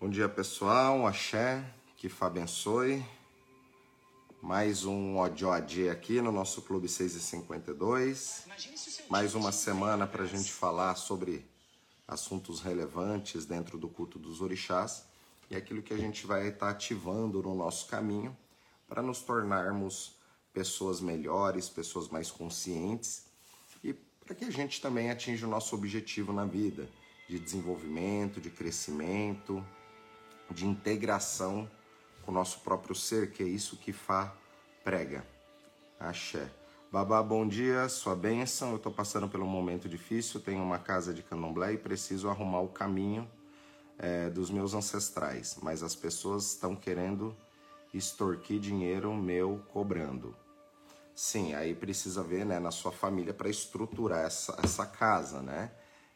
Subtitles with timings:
[0.00, 1.62] Bom dia pessoal, axé,
[1.94, 3.04] que Fá abençoe.
[4.40, 8.46] Mais um ODOAD aqui no nosso Clube 6 e 52.
[9.10, 11.46] Mais uma semana para a gente falar sobre
[12.08, 15.04] assuntos relevantes dentro do culto dos orixás
[15.50, 18.34] e aquilo que a gente vai estar tá ativando no nosso caminho
[18.88, 20.16] para nos tornarmos
[20.50, 23.26] pessoas melhores, pessoas mais conscientes
[23.84, 26.88] e para que a gente também atinja o nosso objetivo na vida
[27.28, 29.62] de desenvolvimento, de crescimento,
[30.54, 31.68] de integração
[32.22, 34.34] com o nosso próprio ser, que é isso que Fá
[34.84, 35.24] prega.
[35.98, 36.50] Axé.
[36.90, 38.70] Babá, bom dia, sua bênção.
[38.70, 42.60] Eu estou passando por um momento difícil, tenho uma casa de candomblé e preciso arrumar
[42.60, 43.30] o caminho
[43.98, 47.36] é, dos meus ancestrais, mas as pessoas estão querendo
[47.92, 50.34] extorquir dinheiro meu cobrando.
[51.14, 55.70] Sim, aí precisa ver né, na sua família para estruturar essa, essa casa, né?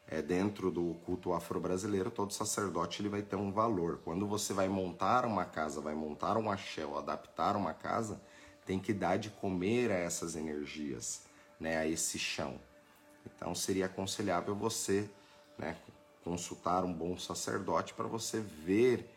[0.07, 3.99] É, dentro do culto afro-brasileiro, todo sacerdote ele vai ter um valor.
[4.03, 8.21] Quando você vai montar uma casa, vai montar um axé ou adaptar uma casa,
[8.65, 11.23] tem que dar de comer a essas energias,
[11.59, 12.59] né, a esse chão.
[13.25, 15.09] Então seria aconselhável você
[15.57, 15.75] né,
[16.23, 19.09] consultar um bom sacerdote para você ver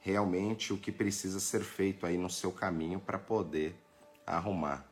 [0.00, 3.74] realmente o que precisa ser feito aí no seu caminho para poder
[4.24, 4.85] arrumar.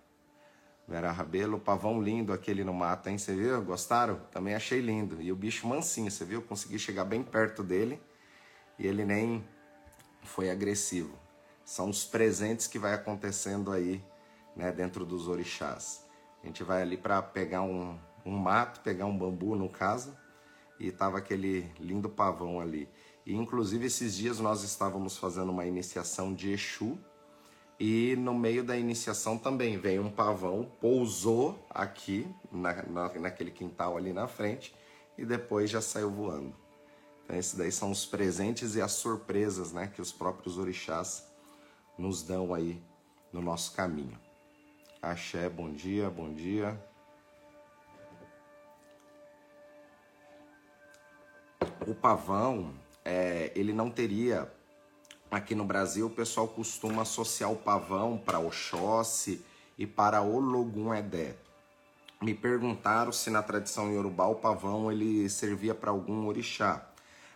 [0.86, 3.16] Vera Rabelo, pavão lindo aquele no mato, hein?
[3.16, 3.62] Você viu?
[3.62, 4.20] Gostaram?
[4.30, 5.20] Também achei lindo.
[5.20, 6.42] E o bicho mansinho, você viu?
[6.42, 8.00] Consegui chegar bem perto dele
[8.78, 9.42] e ele nem
[10.22, 11.18] foi agressivo.
[11.64, 14.04] São os presentes que vai acontecendo aí,
[14.54, 16.04] né, dentro dos orixás.
[16.42, 20.14] A gente vai ali para pegar um, um mato, pegar um bambu no caso,
[20.78, 22.88] e tava aquele lindo pavão ali.
[23.24, 26.98] E inclusive esses dias nós estávamos fazendo uma iniciação de Exu,
[27.78, 33.96] e no meio da iniciação também veio um pavão, pousou aqui, na, na, naquele quintal
[33.96, 34.74] ali na frente,
[35.18, 36.54] e depois já saiu voando.
[37.24, 41.26] Então, esses daí são os presentes e as surpresas né, que os próprios orixás
[41.98, 42.80] nos dão aí
[43.32, 44.18] no nosso caminho.
[45.00, 46.78] Axé, bom dia, bom dia.
[51.86, 52.72] O pavão,
[53.04, 54.50] é, ele não teria
[55.34, 59.44] Aqui no Brasil, o pessoal costuma associar o pavão para Oxóssi
[59.76, 61.34] e para Ologun Edé.
[62.22, 66.88] Me perguntaram se na tradição iorubá o pavão ele servia para algum orixá.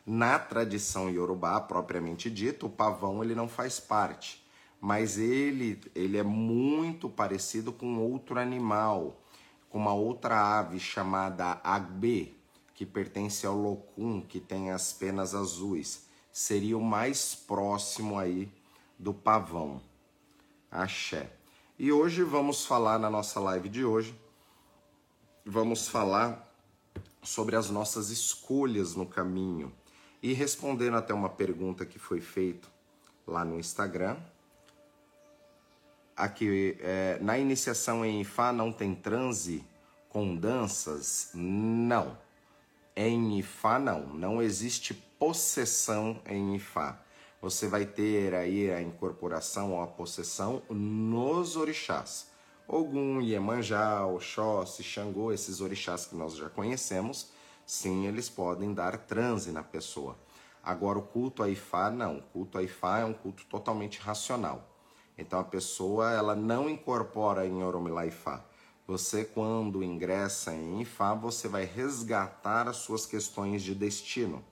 [0.06, 4.46] Na tradição iorubá, propriamente dito, o pavão ele não faz parte,
[4.80, 9.20] mas ele, ele é muito parecido com outro animal,
[9.68, 12.38] com uma outra ave chamada agbe,
[12.76, 16.06] que pertence ao locum, que tem as penas azuis
[16.38, 18.48] seria o mais próximo aí
[18.96, 19.82] do pavão.
[20.70, 21.32] Axé.
[21.76, 24.14] E hoje vamos falar na nossa live de hoje,
[25.44, 26.48] vamos falar
[27.24, 29.72] sobre as nossas escolhas no caminho
[30.22, 32.68] e respondendo até uma pergunta que foi feita
[33.26, 34.16] lá no Instagram.
[36.16, 39.64] Aqui, é, na iniciação em Ifá não tem transe
[40.08, 41.30] com danças?
[41.34, 42.16] Não.
[42.94, 47.00] Em Ifá não, não existe possessão em Ifá.
[47.42, 52.28] Você vai ter aí a incorporação ou a possessão nos orixás.
[52.66, 57.30] Ogum, Iemanjá, Oxóssi, Xangô, esses orixás que nós já conhecemos,
[57.66, 60.16] sim, eles podem dar transe na pessoa.
[60.62, 62.18] Agora, o culto a Ifá, não.
[62.18, 64.68] O culto a Ifá é um culto totalmente racional.
[65.16, 68.44] Então, a pessoa ela não incorpora em Oromilá Ifá.
[68.86, 74.44] Você, quando ingressa em Ifá, você vai resgatar as suas questões de destino.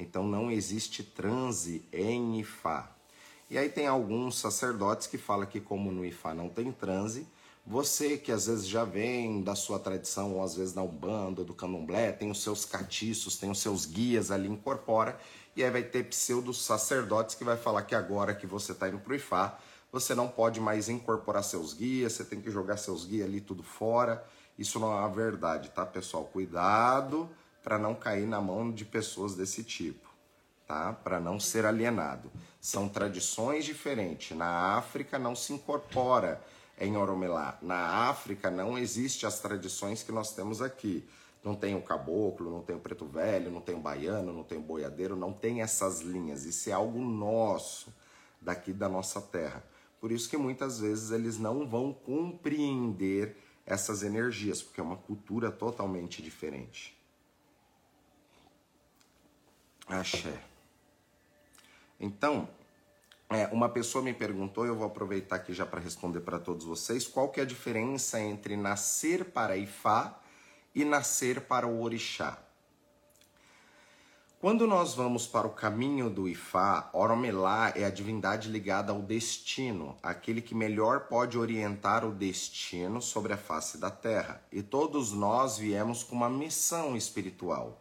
[0.00, 2.90] Então não existe transe em Ifá.
[3.50, 7.26] E aí tem alguns sacerdotes que falam que como no Ifá não tem transe,
[7.66, 11.52] você que às vezes já vem da sua tradição, ou às vezes da Umbanda, do
[11.52, 15.18] Candomblé, tem os seus catiços, tem os seus guias ali, incorpora,
[15.54, 18.98] e aí vai ter pseudos sacerdotes que vai falar que agora que você está indo
[18.98, 19.58] pro Ifá,
[19.92, 23.62] você não pode mais incorporar seus guias, você tem que jogar seus guias ali tudo
[23.62, 24.24] fora.
[24.56, 26.24] Isso não é a verdade, tá, pessoal?
[26.24, 27.28] Cuidado
[27.62, 30.08] para não cair na mão de pessoas desse tipo,
[30.66, 30.92] tá?
[30.92, 32.30] Para não ser alienado.
[32.60, 34.36] São tradições diferentes.
[34.36, 36.42] Na África não se incorpora
[36.78, 37.58] em Oromelá.
[37.60, 41.06] Na África não existe as tradições que nós temos aqui.
[41.42, 44.58] Não tem o caboclo, não tem o preto velho, não tem o baiano, não tem
[44.58, 46.44] o boiadeiro, não tem essas linhas.
[46.44, 47.92] Isso é algo nosso,
[48.40, 49.64] daqui da nossa terra.
[50.00, 53.36] Por isso que muitas vezes eles não vão compreender
[53.66, 56.99] essas energias, porque é uma cultura totalmente diferente.
[59.98, 60.40] Axé.
[61.98, 62.48] Então,
[63.28, 67.06] é, uma pessoa me perguntou, eu vou aproveitar aqui já para responder para todos vocês,
[67.06, 70.18] qual que é a diferença entre nascer para Ifá
[70.74, 72.38] e nascer para o Orixá?
[74.40, 79.94] Quando nós vamos para o caminho do Ifá, Oromelá é a divindade ligada ao destino,
[80.02, 84.42] aquele que melhor pode orientar o destino sobre a face da terra.
[84.50, 87.78] E todos nós viemos com uma missão espiritual.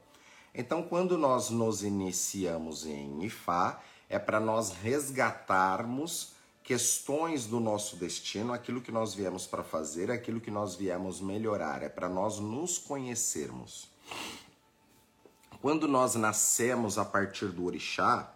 [0.53, 8.53] Então, quando nós nos iniciamos em Ifá, é para nós resgatarmos questões do nosso destino,
[8.53, 12.77] aquilo que nós viemos para fazer, aquilo que nós viemos melhorar, é para nós nos
[12.77, 13.89] conhecermos.
[15.61, 18.33] Quando nós nascemos a partir do orixá,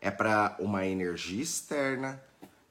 [0.00, 2.22] é para uma energia externa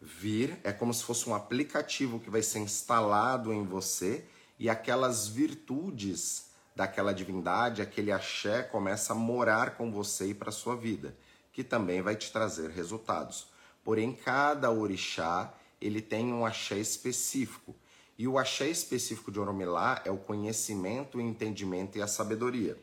[0.01, 4.25] vir, é como se fosse um aplicativo que vai ser instalado em você
[4.59, 6.46] e aquelas virtudes
[6.77, 11.17] daquela divindade, aquele axé começa a morar com você e para sua vida,
[11.51, 13.47] que também vai te trazer resultados.
[13.83, 15.51] Porém, cada orixá,
[15.81, 17.75] ele tem um axé específico.
[18.15, 22.77] E o axé específico de Oromilá é o conhecimento, o entendimento e a sabedoria.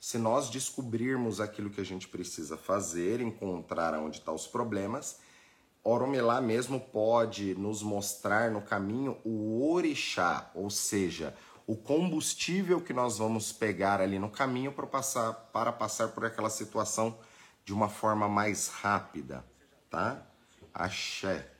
[0.00, 5.20] Se nós descobrirmos aquilo que a gente precisa fazer, encontrar onde estão os problemas,
[5.84, 11.32] Oromelá mesmo pode nos mostrar no caminho o orixá, ou seja,
[11.66, 16.48] o combustível que nós vamos pegar ali no caminho para passar, para passar por aquela
[16.48, 17.18] situação
[17.64, 19.44] de uma forma mais rápida,
[19.90, 20.24] tá?
[20.72, 21.50] Axé.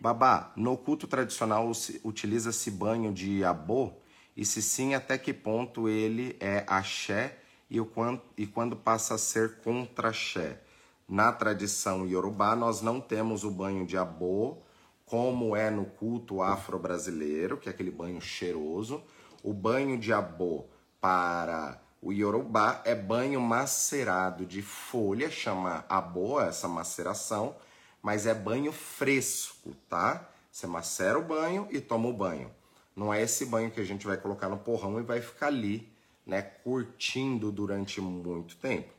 [0.00, 1.70] Babá, no culto tradicional
[2.04, 3.92] utiliza-se banho de abô?
[4.36, 7.38] E se sim, até que ponto ele é axé
[7.68, 7.90] e, o,
[8.36, 10.62] e quando passa a ser contraxé.
[11.08, 14.58] Na tradição iorubá, nós não temos o banho de abô,
[15.04, 19.02] como é no culto afro-brasileiro, que é aquele banho cheiroso.
[19.42, 20.66] O banho de abô
[21.00, 27.54] para o iorubá é banho macerado de folha, chama abô essa maceração,
[28.02, 30.28] mas é banho fresco, tá?
[30.50, 32.50] Você macera o banho e toma o banho.
[32.94, 35.90] Não é esse banho que a gente vai colocar no porrão e vai ficar ali
[36.26, 38.92] né, curtindo durante muito tempo.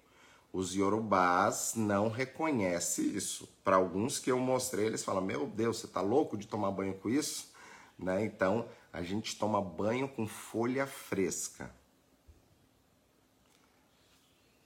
[0.53, 3.47] Os yorubás não reconhecem isso.
[3.63, 6.93] Para alguns que eu mostrei, eles falam: Meu Deus, você está louco de tomar banho
[6.95, 7.51] com isso?
[7.97, 8.25] Né?
[8.25, 11.73] Então, a gente toma banho com folha fresca.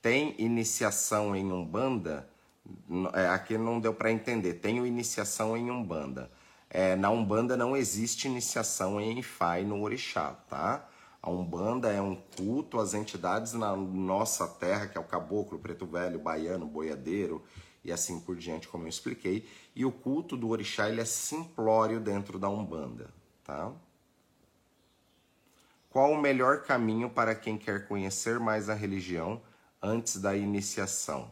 [0.02, 2.30] Tem iniciação em Umbanda?
[3.14, 4.56] É, aqui não deu para entender.
[4.56, 6.32] Tenho iniciação em Umbanda.
[6.70, 10.88] É, na Umbanda não existe iniciação em Ifá e no Orixá, tá?
[11.22, 15.86] A Umbanda é um culto às entidades na nossa terra, que é o caboclo, preto
[15.86, 17.44] velho, baiano, boiadeiro
[17.84, 19.48] e assim por diante, como eu expliquei.
[19.76, 23.12] E o culto do orixá ele é simplório dentro da Umbanda,
[23.44, 23.72] tá?
[25.96, 29.42] Qual o melhor caminho para quem quer conhecer mais a religião
[29.82, 31.32] antes da iniciação?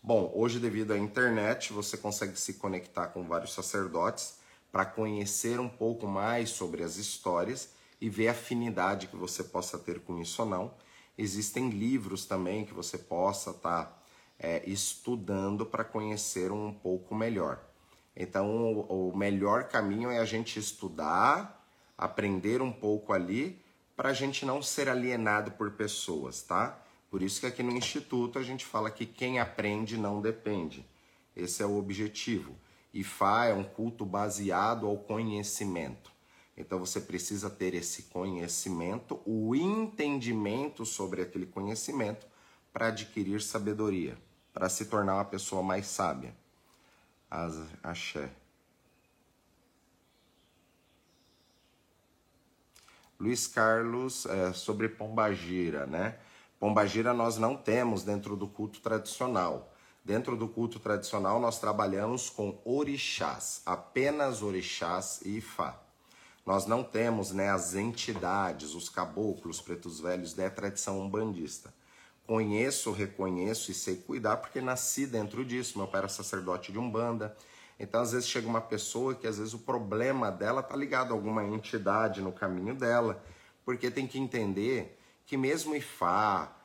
[0.00, 4.38] Bom, hoje devido à internet, você consegue se conectar com vários sacerdotes
[4.70, 7.70] para conhecer um pouco mais sobre as histórias
[8.00, 10.72] e ver a afinidade que você possa ter com isso ou não.
[11.18, 13.98] Existem livros também que você possa estar tá,
[14.38, 17.58] é, estudando para conhecer um pouco melhor.
[18.14, 21.66] Então, o, o melhor caminho é a gente estudar,
[21.98, 23.60] aprender um pouco ali,
[24.00, 26.82] para a gente não ser alienado por pessoas, tá?
[27.10, 30.86] Por isso que aqui no Instituto a gente fala que quem aprende não depende.
[31.36, 32.56] Esse é o objetivo.
[32.94, 36.10] IFA é um culto baseado ao conhecimento.
[36.56, 42.26] Então você precisa ter esse conhecimento, o entendimento sobre aquele conhecimento
[42.72, 44.16] para adquirir sabedoria,
[44.50, 46.34] para se tornar uma pessoa mais sábia.
[47.30, 48.30] As, axé.
[53.20, 56.16] Luiz Carlos, é, sobre Pombagira, né?
[56.58, 59.72] Pombagira nós não temos dentro do culto tradicional.
[60.02, 65.78] Dentro do culto tradicional nós trabalhamos com orixás, apenas orixás e ifá.
[66.46, 71.72] Nós não temos né, as entidades, os caboclos, pretos velhos da tradição umbandista.
[72.26, 75.76] Conheço, reconheço e sei cuidar porque nasci dentro disso.
[75.76, 77.36] Meu pai era sacerdote de umbanda.
[77.80, 81.14] Então, às vezes, chega uma pessoa que às vezes o problema dela está ligado a
[81.14, 83.20] alguma entidade no caminho dela,
[83.64, 84.96] porque tem que entender
[85.26, 86.56] que mesmo Ifá,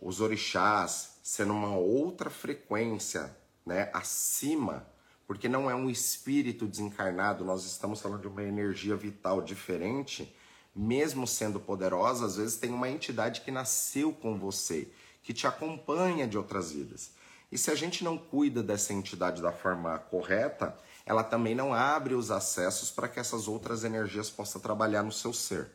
[0.00, 4.86] os orixás, sendo uma outra frequência né, acima
[5.28, 10.34] porque não é um espírito desencarnado, nós estamos falando de uma energia vital diferente,
[10.74, 14.88] mesmo sendo poderosa, às vezes tem uma entidade que nasceu com você,
[15.22, 17.10] que te acompanha de outras vidas.
[17.50, 20.76] E se a gente não cuida dessa entidade da forma correta,
[21.06, 25.32] ela também não abre os acessos para que essas outras energias possam trabalhar no seu
[25.32, 25.70] ser.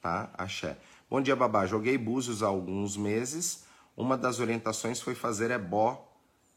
[0.00, 0.30] Tá?
[0.34, 0.76] Axé.
[1.08, 1.66] Bom dia, babá.
[1.66, 3.64] Joguei búzios há alguns meses.
[3.96, 6.04] Uma das orientações foi fazer ebó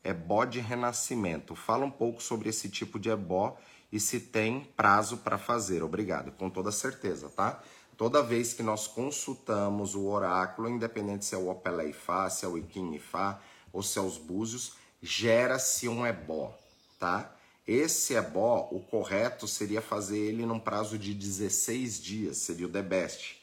[0.04, 1.56] ebó de renascimento.
[1.56, 3.58] Fala um pouco sobre esse tipo de ebó
[3.92, 5.84] e se tem prazo para fazer.
[5.84, 7.62] Obrigado, com toda certeza, tá?
[7.98, 12.48] Toda vez que nós consultamos o oráculo, independente se é o Opelé Ifá, se é
[12.48, 13.40] o Iquim Ifá
[13.72, 16.58] ou se é os búzios, gera-se um ebó,
[17.00, 17.34] tá?
[17.68, 22.82] Esse ebó, o correto seria fazer ele num prazo de 16 dias, seria o the
[22.82, 23.42] best,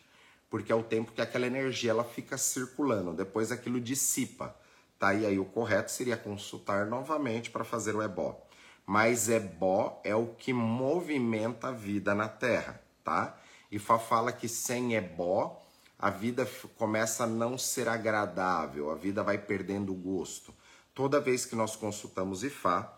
[0.50, 4.54] porque é o tempo que aquela energia ela fica circulando, depois aquilo dissipa,
[4.98, 5.14] tá?
[5.14, 8.40] E aí o correto seria consultar novamente para fazer o ebó.
[8.84, 13.38] Mas ebó é o que movimenta a vida na Terra, tá?
[13.70, 15.62] E Fá fala que sem ebó
[15.98, 20.54] a vida começa a não ser agradável, a vida vai perdendo o gosto.
[20.94, 22.96] Toda vez que nós consultamos Ifá,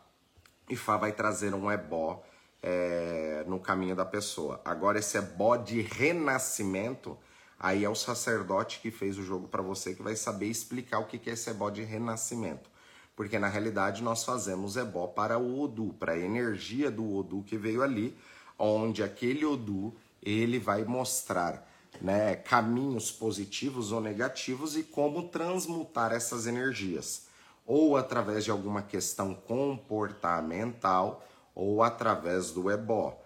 [0.69, 2.23] Ifá vai trazer um ebó
[2.63, 4.61] é, no caminho da pessoa.
[4.65, 7.17] Agora, esse ebó de renascimento,
[7.59, 11.07] aí é o sacerdote que fez o jogo para você que vai saber explicar o
[11.07, 12.71] que é esse ebó de renascimento.
[13.17, 17.57] Porque na realidade nós fazemos ebó para o Odu, para a energia do Odu que
[17.57, 18.17] veio ali,
[18.59, 21.70] onde aquele Odu ele vai mostrar
[22.01, 27.27] né, caminhos positivos ou negativos e como transmutar essas energias,
[27.67, 33.21] ou através de alguma questão comportamental ou através do ebó.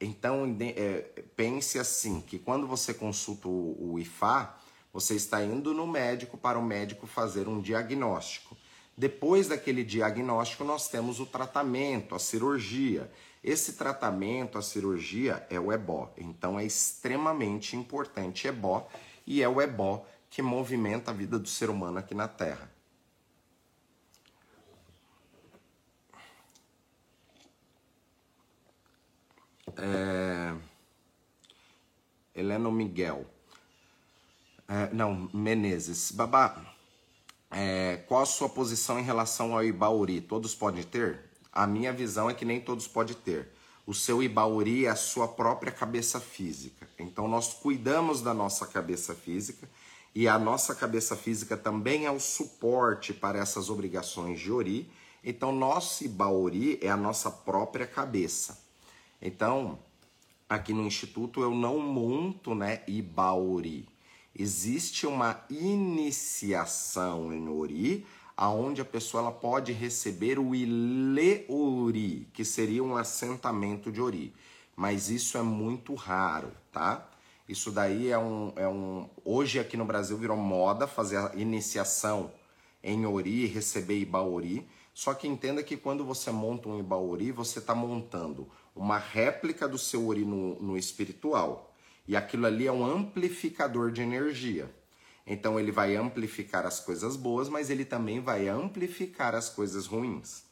[0.00, 4.54] Então é, pense assim que quando você consulta o, IFA,
[4.92, 8.56] você está indo no médico para o médico fazer um diagnóstico.
[8.96, 13.10] Depois daquele diagnóstico, nós temos o tratamento, a cirurgia.
[13.42, 16.12] Esse tratamento, a cirurgia, é o ebó.
[16.16, 18.88] Então é extremamente importante ebó
[19.26, 22.70] e é o ebó que movimenta a vida do ser humano aqui na Terra.
[29.76, 30.54] É...
[32.34, 33.26] Heleno Miguel.
[34.66, 36.12] É, não, Menezes.
[36.12, 36.74] Babá,
[37.50, 40.20] é, qual a sua posição em relação ao Ibauri?
[40.20, 41.27] Todos podem ter?
[41.58, 43.48] A minha visão é que nem todos podem ter.
[43.84, 46.88] O seu Ibauri é a sua própria cabeça física.
[46.96, 49.68] Então nós cuidamos da nossa cabeça física
[50.14, 54.88] e a nossa cabeça física também é o suporte para essas obrigações de Ori.
[55.24, 58.62] Então nosso Ibauri é a nossa própria cabeça.
[59.20, 59.80] Então,
[60.48, 63.84] aqui no instituto eu não monto, né, Ibauri
[64.38, 68.06] existe uma iniciação em Ori,
[68.40, 74.32] aonde a pessoa ela pode receber o Ile-Ori, que seria um assentamento de Ori.
[74.76, 77.10] Mas isso é muito raro, tá?
[77.48, 79.10] Isso daí é um, é um.
[79.24, 82.30] Hoje aqui no Brasil virou moda fazer a iniciação
[82.80, 84.64] em Ori, receber Ibaori.
[84.94, 89.78] Só que entenda que quando você monta um Ibaori, você está montando uma réplica do
[89.78, 91.74] seu Ori no, no espiritual.
[92.06, 94.72] E aquilo ali é um amplificador de energia.
[95.28, 100.42] Então ele vai amplificar as coisas boas, mas ele também vai amplificar as coisas ruins.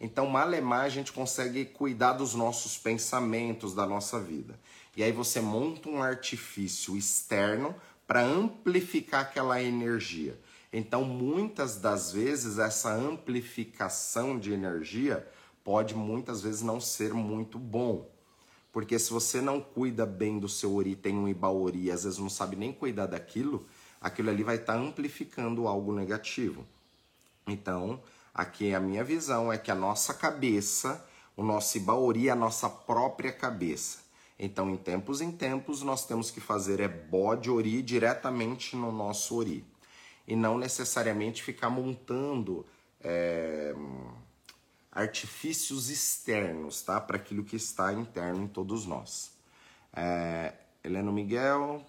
[0.00, 4.58] Então, malemar, a gente consegue cuidar dos nossos pensamentos, da nossa vida.
[4.96, 7.74] E aí você monta um artifício externo
[8.06, 10.40] para amplificar aquela energia.
[10.72, 15.26] Então, muitas das vezes, essa amplificação de energia
[15.64, 18.08] pode muitas vezes não ser muito bom.
[18.72, 22.30] Porque se você não cuida bem do seu ori, tem um ibaori, às vezes não
[22.30, 23.66] sabe nem cuidar daquilo,
[24.00, 26.66] aquilo ali vai estar tá amplificando algo negativo.
[27.46, 28.00] Então,
[28.34, 31.04] aqui a minha visão é que a nossa cabeça,
[31.36, 33.98] o nosso ibaori é a nossa própria cabeça.
[34.38, 39.36] Então, em tempos em tempos, nós temos que fazer é bode ori diretamente no nosso
[39.36, 39.62] ori.
[40.26, 42.64] E não necessariamente ficar montando
[43.02, 43.74] é,
[44.90, 46.98] artifícios externos, tá?
[47.00, 49.32] Para aquilo que está interno em todos nós.
[49.92, 51.84] É, Heleno Miguel,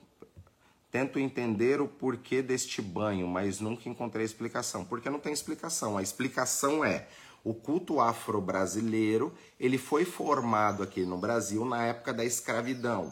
[0.91, 4.83] tento entender o porquê deste banho, mas nunca encontrei explicação.
[4.83, 5.97] Porque não tem explicação.
[5.97, 7.07] A explicação é
[7.43, 13.11] o culto afro-brasileiro, ele foi formado aqui no Brasil na época da escravidão,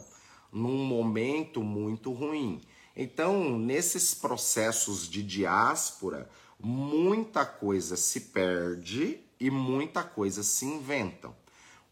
[0.52, 2.62] num momento muito ruim.
[2.96, 11.36] Então, nesses processos de diáspora, muita coisa se perde e muita coisa se inventam.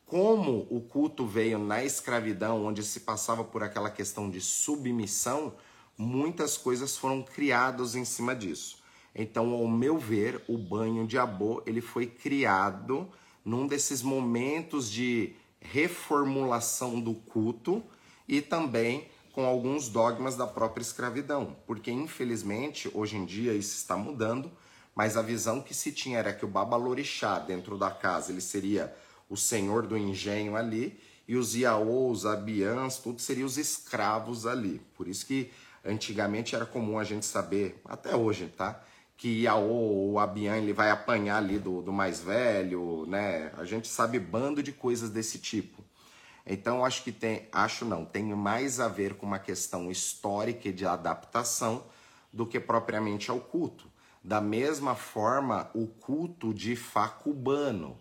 [0.05, 5.53] Como o culto veio na escravidão, onde se passava por aquela questão de submissão,
[5.97, 8.77] muitas coisas foram criadas em cima disso.
[9.15, 13.09] Então, ao meu ver, o banho de Abô, ele foi criado
[13.43, 17.83] num desses momentos de reformulação do culto
[18.27, 23.95] e também com alguns dogmas da própria escravidão, porque infelizmente hoje em dia isso está
[23.95, 24.51] mudando
[24.97, 28.91] mas a visão que se tinha era que o Babalorixá dentro da casa, ele seria
[29.29, 34.81] o senhor do engenho ali, e os Iaôs, Abiãs, tudo seriam os escravos ali.
[34.95, 35.51] Por isso que
[35.85, 38.81] antigamente era comum a gente saber, até hoje, tá?
[39.15, 43.51] Que Iaô ou Abiã ele vai apanhar ali do, do mais velho, né?
[43.57, 45.83] A gente sabe bando de coisas desse tipo.
[46.45, 50.85] Então acho que tem, acho não, tem mais a ver com uma questão histórica de
[50.85, 51.83] adaptação
[52.31, 53.85] do que propriamente ao culto.
[54.23, 57.97] Da mesma forma, o culto de Ifá cubano.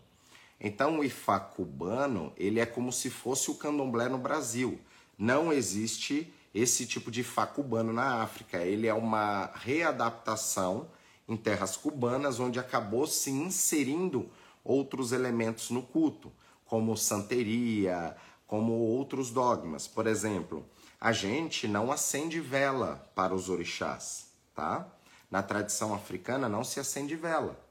[0.60, 4.80] Então o Ifá cubano, ele é como se fosse o candomblé no Brasil.
[5.18, 8.58] Não existe esse tipo de Ifá cubano na África.
[8.58, 10.88] Ele é uma readaptação
[11.28, 14.30] em terras cubanas, onde acabou se inserindo
[14.64, 16.32] outros elementos no culto,
[16.64, 19.86] como santeria, como outros dogmas.
[19.86, 20.64] Por exemplo,
[20.98, 24.88] a gente não acende vela para os orixás, tá?
[25.30, 27.65] Na tradição africana não se acende vela.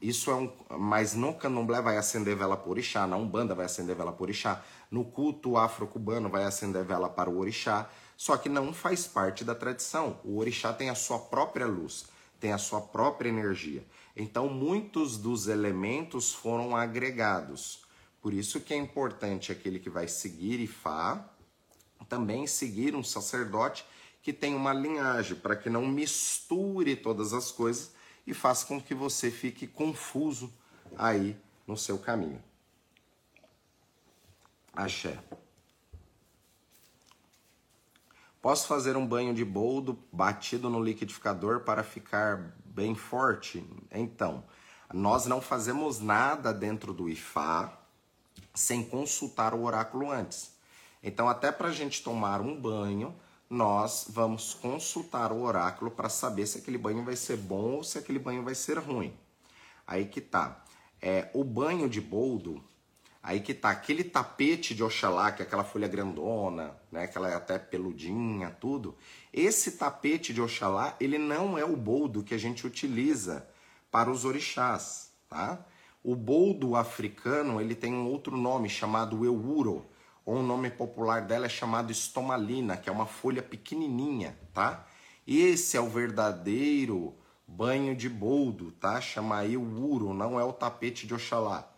[0.00, 3.96] Isso é um, mas no candomblé vai acender vela por orixá, na umbanda vai acender
[3.96, 8.72] vela por orixá, no culto afro-cubano vai acender vela para o orixá, só que não
[8.72, 10.20] faz parte da tradição.
[10.24, 12.06] O orixá tem a sua própria luz,
[12.38, 13.84] tem a sua própria energia.
[14.16, 17.84] Então muitos dos elementos foram agregados.
[18.20, 21.30] Por isso que é importante aquele que vai seguir Ifá
[22.10, 23.86] também seguir um sacerdote
[24.20, 27.92] que tem uma linhagem, para que não misture todas as coisas
[28.30, 30.52] e faça com que você fique confuso
[30.96, 32.42] aí no seu caminho.
[34.72, 35.18] Axé.
[38.40, 43.66] Posso fazer um banho de boldo batido no liquidificador para ficar bem forte?
[43.90, 44.44] Então,
[44.94, 47.76] nós não fazemos nada dentro do IFA
[48.54, 50.54] sem consultar o oráculo antes.
[51.02, 53.14] Então, até para a gente tomar um banho,
[53.50, 57.98] nós vamos consultar o oráculo para saber se aquele banho vai ser bom ou se
[57.98, 59.12] aquele banho vai ser ruim.
[59.84, 60.64] Aí que tá.
[61.02, 62.62] É, o banho de boldo,
[63.20, 63.70] aí que tá.
[63.70, 68.96] Aquele tapete de Oxalá, que é aquela folha grandona, né, aquela é até peludinha, tudo.
[69.32, 73.44] Esse tapete de Oxalá, ele não é o boldo que a gente utiliza
[73.90, 75.66] para os orixás, tá?
[76.04, 79.89] O boldo africano, ele tem um outro nome chamado euro
[80.30, 84.86] ou o nome popular dela é chamado estomalina, que é uma folha pequenininha, tá?
[85.26, 89.00] Esse é o verdadeiro banho de boldo, tá?
[89.00, 91.68] Chama aí o uro, não é o tapete de Oxalá.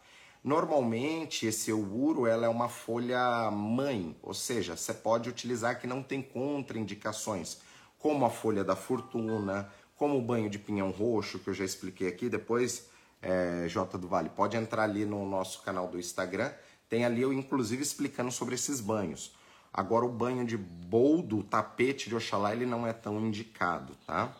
[0.45, 6.03] Normalmente, esse uro ela é uma folha mãe, ou seja, você pode utilizar que não
[6.03, 7.57] tem contraindicações,
[7.99, 12.07] como a folha da fortuna, como o banho de pinhão roxo, que eu já expliquei
[12.07, 12.29] aqui.
[12.29, 12.87] Depois,
[13.23, 13.67] é,
[13.99, 16.53] do Vale, pode entrar ali no nosso canal do Instagram
[16.93, 19.33] tem ali eu, inclusive, explicando sobre esses banhos.
[19.73, 24.31] Agora, o banho de boldo, tapete de Oxalá, ele não é tão indicado, tá?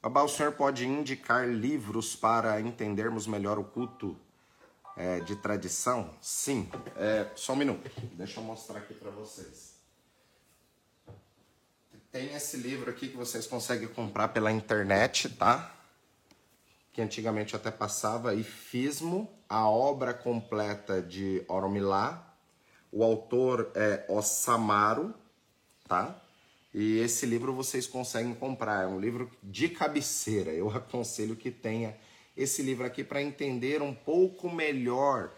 [0.00, 4.16] Babá, o senhor pode indicar livros para entendermos melhor o culto
[4.96, 6.08] é, de tradição?
[6.22, 6.70] Sim.
[6.96, 7.90] É, só um minuto.
[8.14, 9.74] Deixa eu mostrar aqui para vocês.
[12.10, 15.74] Tem esse livro aqui que vocês conseguem comprar pela internet, tá?
[16.94, 22.32] Que antigamente até passava, Ifismo, a obra completa de Oromilá.
[22.92, 25.12] O autor é Osamaro,
[25.88, 26.22] tá?
[26.72, 30.52] E esse livro vocês conseguem comprar, é um livro de cabeceira.
[30.52, 31.96] Eu aconselho que tenha
[32.36, 35.32] esse livro aqui para entender um pouco melhor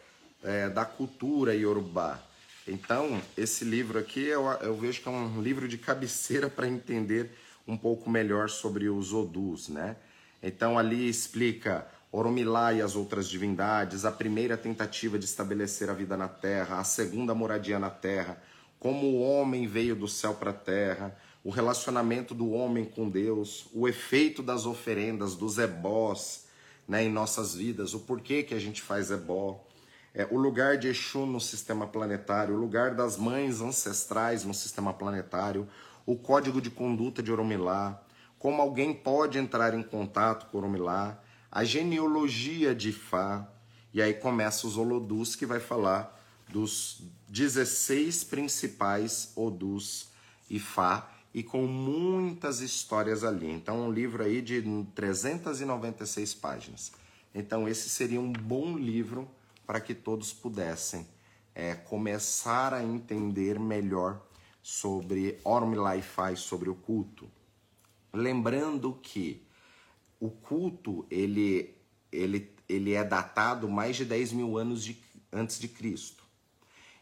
[0.44, 2.22] é, da cultura iorubá.
[2.68, 7.30] Então, esse livro aqui eu, eu vejo que é um livro de cabeceira para entender
[7.66, 9.96] um pouco melhor sobre os odus, né?
[10.42, 16.16] Então ali explica Oromilá e as outras divindades, a primeira tentativa de estabelecer a vida
[16.16, 18.40] na terra, a segunda moradia na terra,
[18.78, 23.68] como o homem veio do céu para a terra, o relacionamento do homem com Deus,
[23.72, 26.46] o efeito das oferendas, dos ebós
[26.88, 29.64] né, em nossas vidas, o porquê que a gente faz ebó,
[30.14, 34.92] é, o lugar de Exu no sistema planetário, o lugar das mães ancestrais no sistema
[34.92, 35.68] planetário,
[36.06, 38.02] o código de conduta de Oromilá,
[38.38, 43.48] como alguém pode entrar em contato com Oromilá, a genealogia de Fá,
[43.92, 46.14] e aí começa os Olodus que vai falar
[46.48, 50.10] dos 16 principais Odus
[50.50, 53.50] Ifá e com muitas histórias ali.
[53.50, 54.62] Então, um livro aí de
[54.94, 56.92] 396 páginas.
[57.34, 59.28] Então, esse seria um bom livro
[59.66, 61.06] para que todos pudessem
[61.54, 64.20] é, começar a entender melhor
[64.62, 67.28] sobre Ormilá Ifá e sobre o culto.
[68.16, 69.46] Lembrando que
[70.18, 71.76] o culto ele,
[72.10, 74.98] ele, ele é datado mais de 10 mil anos de,
[75.30, 76.24] antes de Cristo.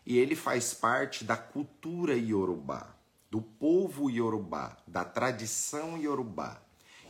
[0.05, 2.95] E ele faz parte da cultura iorubá,
[3.31, 6.61] do povo iorubá, da tradição iorubá.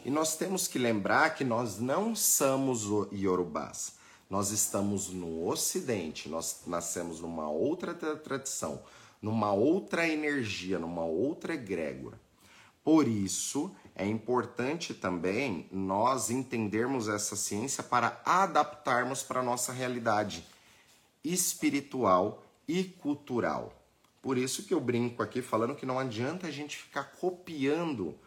[0.04, 3.94] E nós temos que lembrar que nós não somos iorubás.
[4.28, 8.82] Nós estamos no Ocidente, nós nascemos numa outra tradição,
[9.20, 12.20] numa outra energia, numa outra egrégora.
[12.84, 20.44] Por isso é importante também nós entendermos essa ciência para adaptarmos para a nossa realidade
[21.22, 23.72] espiritual e cultural.
[24.20, 28.18] Por isso que eu brinco aqui falando que não adianta a gente ficar copiando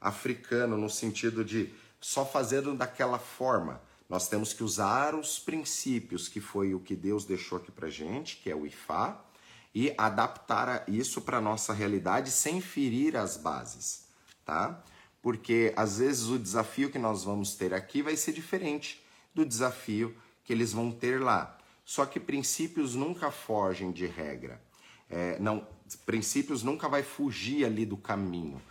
[0.00, 3.80] africano no sentido de só fazendo daquela forma.
[4.08, 8.36] Nós temos que usar os princípios que foi o que Deus deixou aqui pra gente,
[8.36, 9.20] que é o Ifá,
[9.74, 14.04] e adaptar isso para nossa realidade sem ferir as bases,
[14.44, 14.82] tá?
[15.26, 20.16] Porque às vezes o desafio que nós vamos ter aqui vai ser diferente do desafio
[20.44, 21.58] que eles vão ter lá.
[21.84, 24.62] Só que princípios nunca fogem de regra.
[25.10, 25.66] É, não,
[26.04, 28.62] princípios nunca vai fugir ali do caminho.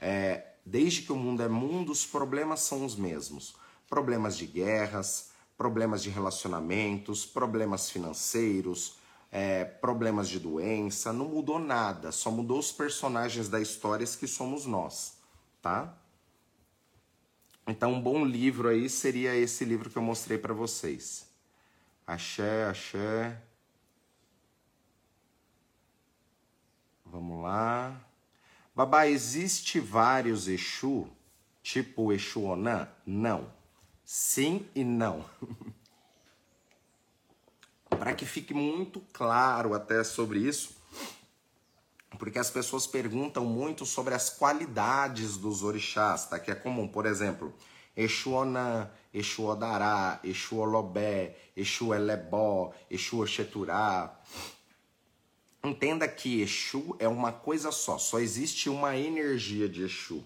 [0.00, 3.56] É, desde que o mundo é mundo, os problemas são os mesmos.
[3.88, 8.98] Problemas de guerras, problemas de relacionamentos, problemas financeiros,
[9.32, 14.64] é, problemas de doença, não mudou nada, só mudou os personagens da história que somos
[14.64, 15.17] nós
[15.60, 15.96] tá?
[17.66, 21.28] Então, um bom livro aí seria esse livro que eu mostrei para vocês.
[22.06, 23.42] Axé, axé.
[27.04, 28.00] Vamos lá.
[28.74, 31.08] Babá, existe vários Exu,
[31.62, 32.88] tipo Exu Onan?
[33.04, 33.52] Não.
[34.04, 35.24] Sim e não.
[37.98, 40.76] para que fique muito claro até sobre isso,
[42.18, 46.38] porque as pessoas perguntam muito sobre as qualidades dos orixás, tá?
[46.38, 47.54] Que é comum, por exemplo,
[47.96, 54.20] Exu Onan, Exu Odará, Exu Olobé, Exu Elebó, Exu Oxeturá.
[55.64, 60.24] Entenda que Exu é uma coisa só, só existe uma energia de Exu,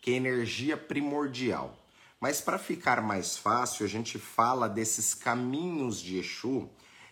[0.00, 1.78] que é energia primordial.
[2.20, 6.70] Mas para ficar mais fácil, a gente fala desses caminhos de Exu,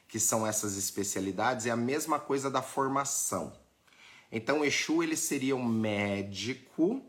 [0.08, 3.61] que são essas especialidades, é a mesma coisa da formação.
[4.32, 7.04] Então, Exu ele seria um médico,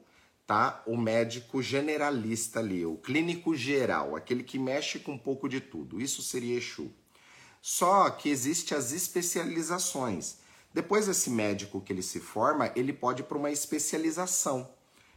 [0.46, 0.84] tá?
[0.86, 6.02] O médico generalista ali, o clínico geral, aquele que mexe com um pouco de tudo.
[6.02, 6.92] Isso seria Exu.
[7.62, 10.40] Só que existe as especializações.
[10.74, 14.70] Depois desse médico que ele se forma, ele pode para uma especialização.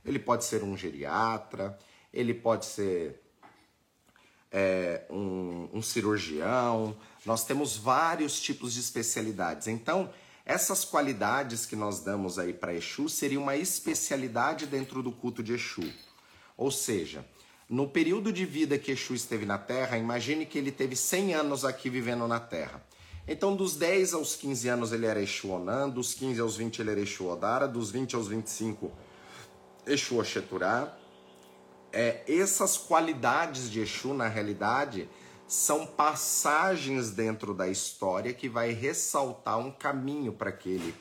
[0.05, 1.77] Ele pode ser um geriatra,
[2.13, 3.21] ele pode ser
[4.53, 6.97] é, um, um cirurgião.
[7.25, 9.67] Nós temos vários tipos de especialidades.
[9.67, 10.09] Então,
[10.47, 15.55] essas qualidades que nós damos aí para Exu seria uma especialidade dentro do culto de
[15.55, 15.93] Exu.
[16.57, 17.27] Ou seja,
[17.69, 21.65] no período de vida que Exu esteve na Terra, imagine que ele teve 100 anos
[21.65, 22.81] aqui vivendo na Terra.
[23.27, 26.91] Então, dos 10 aos 15 anos ele era Exu Onan, dos 15 aos 20 ele
[26.93, 28.93] era Exu Odara, dos 20 aos 25
[29.85, 30.97] Exu Oxeturá.
[31.93, 35.09] É, essas qualidades de Exu, na realidade,
[35.47, 40.95] são passagens dentro da história que vai ressaltar um caminho para aquele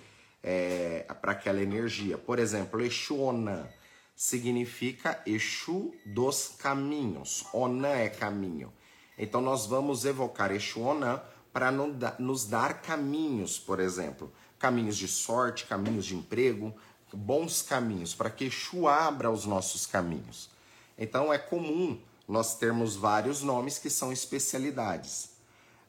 [0.43, 2.17] é, para aquela energia.
[2.17, 3.67] Por exemplo, Exu Onan
[4.15, 7.45] significa Exu dos caminhos.
[7.51, 8.71] Onan é caminho.
[9.17, 11.19] Então nós vamos evocar Exu Onan
[11.51, 16.73] para nos dar caminhos, por exemplo, caminhos de sorte, caminhos de emprego,
[17.11, 20.49] bons caminhos, para que Exu abra os nossos caminhos.
[20.97, 25.31] Então é comum nós temos vários nomes que são especialidades.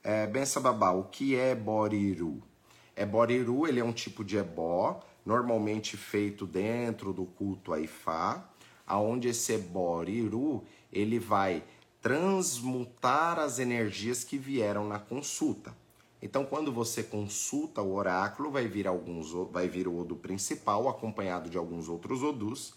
[0.02, 2.42] É, Bença Babá, o que é Boriru?
[2.96, 8.48] Eboriru, ele é um tipo de ebó, normalmente feito dentro do culto a Ifá,
[8.86, 11.64] aonde esse eboriru, ele vai
[12.00, 15.76] transmutar as energias que vieram na consulta.
[16.22, 21.50] Então, quando você consulta o oráculo, vai vir alguns, vai vir o odo principal acompanhado
[21.50, 22.74] de alguns outros odus,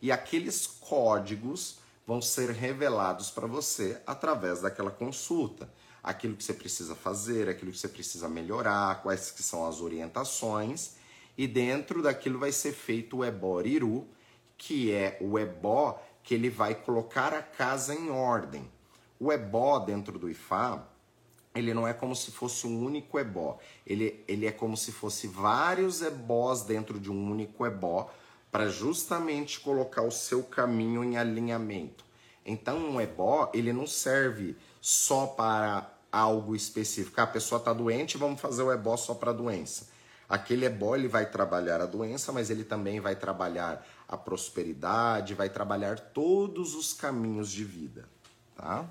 [0.00, 5.70] e aqueles códigos vão ser revelados para você através daquela consulta.
[6.02, 10.92] Aquilo que você precisa fazer, aquilo que você precisa melhorar, quais que são as orientações,
[11.36, 14.08] e dentro daquilo vai ser feito o ebó-iru,
[14.56, 18.66] que é o ebó que ele vai colocar a casa em ordem.
[19.20, 20.88] O ebó dentro do Ifá,
[21.54, 23.58] ele não é como se fosse um único ebó.
[23.86, 28.10] Ele, ele é como se fosse vários ebós dentro de um único ebó,
[28.50, 32.04] para justamente colocar o seu caminho em alinhamento.
[32.44, 37.20] Então, um ebó, ele não serve só para algo específico.
[37.20, 39.88] Ah, a pessoa está doente, vamos fazer o ebó só para a doença.
[40.28, 45.48] Aquele ebó, ele vai trabalhar a doença, mas ele também vai trabalhar a prosperidade, vai
[45.48, 48.08] trabalhar todos os caminhos de vida,
[48.56, 48.88] tá?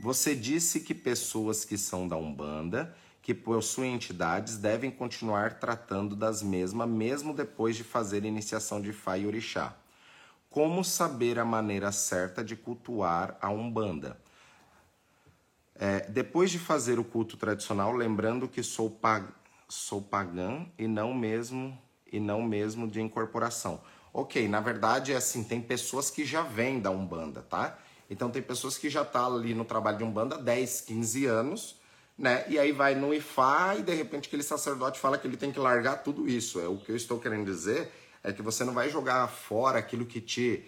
[0.00, 6.42] Você disse que pessoas que são da Umbanda que possuem entidades devem continuar tratando das
[6.42, 9.76] mesmas, mesmo depois de fazer iniciação de Fá e Orixá.
[10.48, 14.18] Como saber a maneira certa de cultuar a Umbanda?
[15.74, 19.28] É, depois de fazer o culto tradicional, lembrando que sou, pag
[19.68, 21.78] sou pagã e não mesmo
[22.12, 23.80] e não mesmo de incorporação.
[24.12, 27.78] Ok, na verdade é assim, tem pessoas que já vêm da Umbanda, tá?
[28.10, 31.79] Então tem pessoas que já tá ali no trabalho de Umbanda há 10, 15 anos,
[32.20, 32.44] né?
[32.48, 35.58] E aí vai no IFA e de repente aquele sacerdote fala que ele tem que
[35.58, 36.60] largar tudo isso.
[36.60, 37.90] É o que eu estou querendo dizer
[38.22, 40.62] é que você não vai jogar fora aquilo que te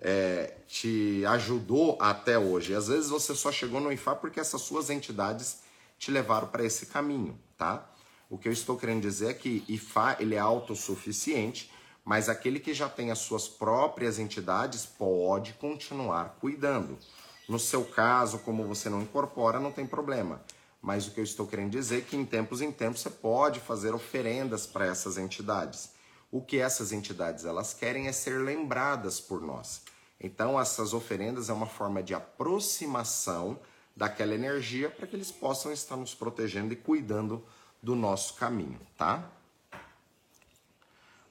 [0.00, 2.74] é, te ajudou até hoje.
[2.74, 5.60] Às vezes você só chegou no IFA porque essas suas entidades
[5.98, 7.86] te levaram para esse caminho, tá?
[8.30, 11.70] O que eu estou querendo dizer é que IFA ele é autossuficiente,
[12.02, 16.98] mas aquele que já tem as suas próprias entidades pode continuar cuidando.
[17.46, 20.40] No seu caso, como você não incorpora, não tem problema.
[20.84, 23.58] Mas o que eu estou querendo dizer é que em tempos em tempos você pode
[23.58, 25.92] fazer oferendas para essas entidades.
[26.30, 29.80] O que essas entidades elas querem é ser lembradas por nós.
[30.20, 33.58] Então essas oferendas é uma forma de aproximação
[33.96, 37.42] daquela energia para que eles possam estar nos protegendo e cuidando
[37.82, 39.26] do nosso caminho, tá?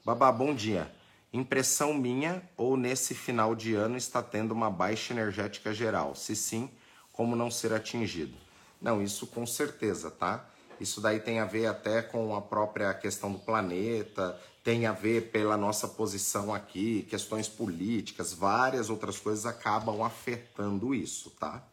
[0.03, 0.91] Babá, bom dia.
[1.31, 6.15] Impressão minha ou nesse final de ano está tendo uma baixa energética geral?
[6.15, 6.71] Se sim,
[7.11, 8.42] como não ser atingido?
[8.83, 10.45] Não, isso com certeza, tá?
[10.77, 15.31] Isso daí tem a ver até com a própria questão do planeta, tem a ver
[15.31, 21.63] pela nossa posição aqui, questões políticas, várias outras coisas acabam afetando isso, tá?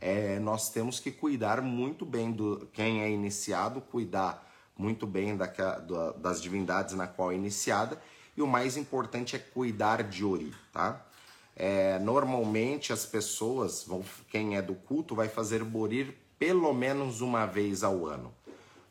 [0.00, 5.46] É, nós temos que cuidar muito bem do quem é iniciado, cuidar muito bem da,
[5.46, 8.00] da, das divindades na qual é iniciada,
[8.36, 11.04] e o mais importante é cuidar de Ori, tá?
[11.56, 17.46] É, normalmente as pessoas, vão, quem é do culto, vai fazer Borir pelo menos uma
[17.46, 18.30] vez ao ano.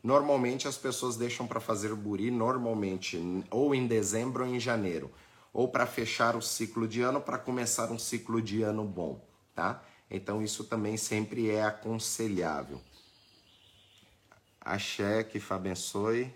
[0.02, 3.16] Normalmente as pessoas deixam para fazer buri normalmente
[3.48, 5.08] ou em dezembro ou em janeiro,
[5.52, 9.84] ou para fechar o ciclo de ano para começar um ciclo de ano bom, tá?
[10.10, 12.80] Então isso também sempre é aconselhável.
[14.60, 16.34] Axé, que abençoe.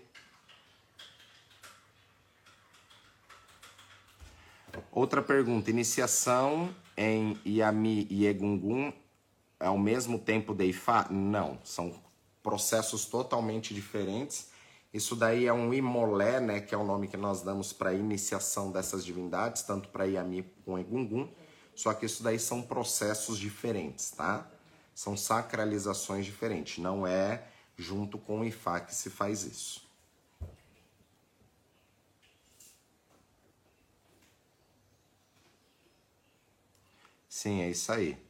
[4.89, 8.93] Outra pergunta: iniciação em Yami e Egungun
[9.59, 11.07] ao mesmo tempo de Ifá?
[11.09, 11.93] Não, são
[12.41, 14.49] processos totalmente diferentes.
[14.93, 17.93] Isso daí é um imolé, né, que é o nome que nós damos para a
[17.93, 21.29] iniciação dessas divindades, tanto para Yami como Egungun.
[21.75, 24.49] Só que isso daí são processos diferentes, tá?
[24.95, 29.87] São sacralizações diferentes, não é junto com o Ifá que se faz isso.
[37.29, 38.28] Sim, é isso aí.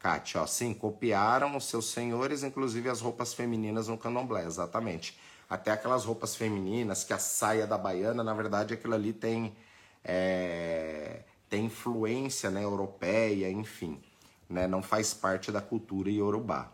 [0.00, 5.20] Kátia, ó, sim, copiaram os seus senhores, inclusive as roupas femininas no candomblé, exatamente.
[5.48, 9.54] Até aquelas roupas femininas, que a saia da baiana, na verdade, aquilo ali tem,
[10.02, 14.00] é, tem influência né, europeia, enfim.
[14.48, 16.72] Né, não faz parte da cultura iorubá.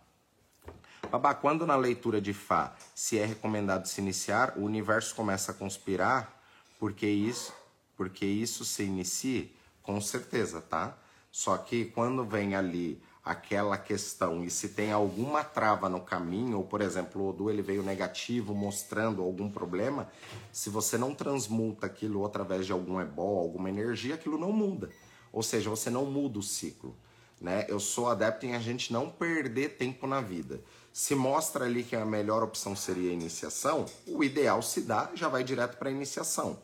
[1.11, 5.55] Babá, quando na leitura de Fá se é recomendado se iniciar, o universo começa a
[5.55, 6.43] conspirar,
[6.79, 7.53] porque isso,
[7.97, 10.97] porque isso se inicie, com certeza, tá?
[11.33, 16.65] Só que quando vem ali aquela questão e se tem alguma trava no caminho, ou
[16.65, 20.09] por exemplo, o Odu ele veio negativo mostrando algum problema,
[20.53, 24.91] se você não transmuta aquilo através de algum ebol, alguma energia, aquilo não muda.
[25.33, 26.95] Ou seja, você não muda o ciclo.
[27.41, 27.67] Né?
[27.69, 30.61] Eu sou adepto em a gente não perder tempo na vida.
[30.93, 35.29] Se mostra ali que a melhor opção seria a iniciação, o ideal se dá, já
[35.29, 36.57] vai direto para a iniciação.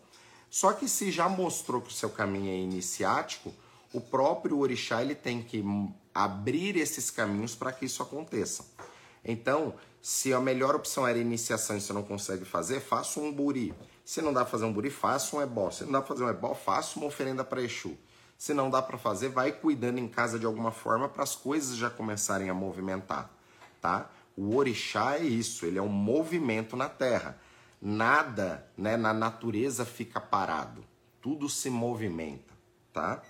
[0.49, 3.53] Só que se já mostrou que o seu caminho é iniciático,
[3.93, 5.65] o próprio orixá ele tem que
[6.15, 8.65] abrir esses caminhos para que isso aconteça.
[9.25, 13.73] Então, se a melhor opção era iniciação e você não consegue fazer, faça um buri.
[14.05, 15.71] Se não dá para fazer um buri, faça um ebó.
[15.71, 17.97] Se não dá para fazer um ebó, faça uma oferenda para Exu.
[18.37, 21.77] Se não dá para fazer, vai cuidando em casa de alguma forma para as coisas
[21.77, 23.31] já começarem a movimentar,
[23.81, 24.11] tá?
[24.37, 27.39] O orixá é isso, ele é um movimento na terra.
[27.81, 30.85] Nada, né, na natureza fica parado.
[31.21, 32.53] Tudo se movimenta,
[32.93, 33.23] tá?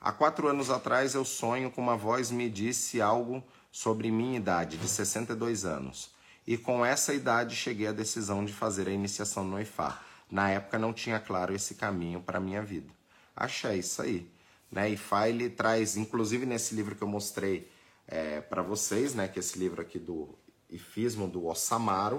[0.00, 4.76] Há quatro anos atrás eu sonho com uma voz me disse algo sobre minha idade,
[4.76, 6.10] de 62 anos.
[6.46, 9.98] E com essa idade cheguei à decisão de fazer a iniciação no IFA.
[10.30, 12.92] Na época não tinha claro esse caminho para a minha vida.
[13.34, 14.30] Achei isso aí.
[14.70, 14.90] Né?
[14.90, 17.68] IFA ele traz, inclusive nesse livro que eu mostrei
[18.06, 19.26] é, para vocês, né?
[19.26, 20.28] que é esse livro aqui do
[20.70, 22.18] Ifismo do Osamaru,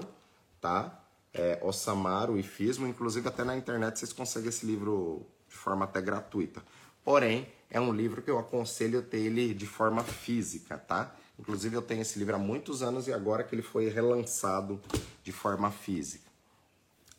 [0.60, 1.02] tá?
[1.32, 6.62] É, Osamaru, Ifismo, inclusive até na internet vocês conseguem esse livro de forma até gratuita.
[7.04, 11.14] Porém, é um livro que eu aconselho ter ele de forma física, tá?
[11.38, 14.80] Inclusive eu tenho esse livro há muitos anos e agora que ele foi relançado
[15.22, 16.28] de forma física.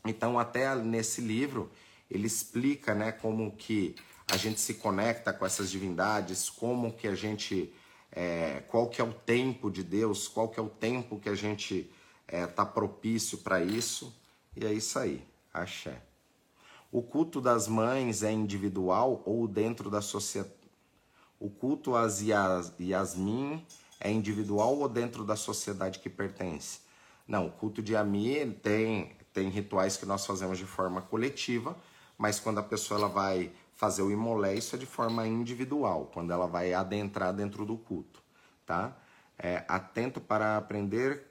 [0.06, 1.72] Então, até nesse livro,
[2.10, 3.96] ele explica, né, como que
[4.30, 7.74] a gente se conecta com essas divindades, como que a gente,
[8.12, 11.36] é, qual que é o tempo de Deus, qual que é o tempo que a
[11.36, 11.90] gente
[12.28, 14.14] é, tá propício para isso.
[14.56, 16.02] E é isso aí, axé.
[16.94, 20.54] O culto das mães é individual ou dentro da sociedade?
[21.40, 23.66] O culto às Yasmin
[23.98, 26.82] é individual ou dentro da sociedade que pertence?
[27.26, 31.78] Não, o culto de Ami tem, tem rituais que nós fazemos de forma coletiva,
[32.18, 36.34] mas quando a pessoa ela vai fazer o imolé, isso é de forma individual, quando
[36.34, 38.22] ela vai adentrar dentro do culto,
[38.66, 38.98] tá?
[39.40, 41.26] É, atento para aprender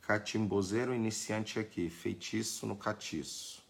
[0.00, 3.63] catimbozeiro iniciante aqui, feitiço no catiço.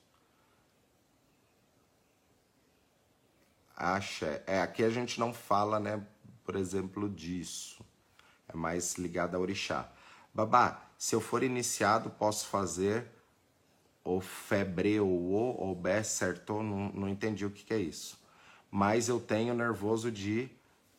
[3.76, 4.42] Axé.
[4.46, 6.04] É, aqui a gente não fala, né,
[6.44, 7.84] por exemplo, disso.
[8.48, 9.90] É mais ligado a orixá.
[10.32, 13.10] Babá, se eu for iniciado, posso fazer
[14.04, 16.62] o febreu o ou bé certo?
[16.62, 18.20] Não, não entendi o que, que é isso.
[18.70, 20.50] Mas eu tenho nervoso de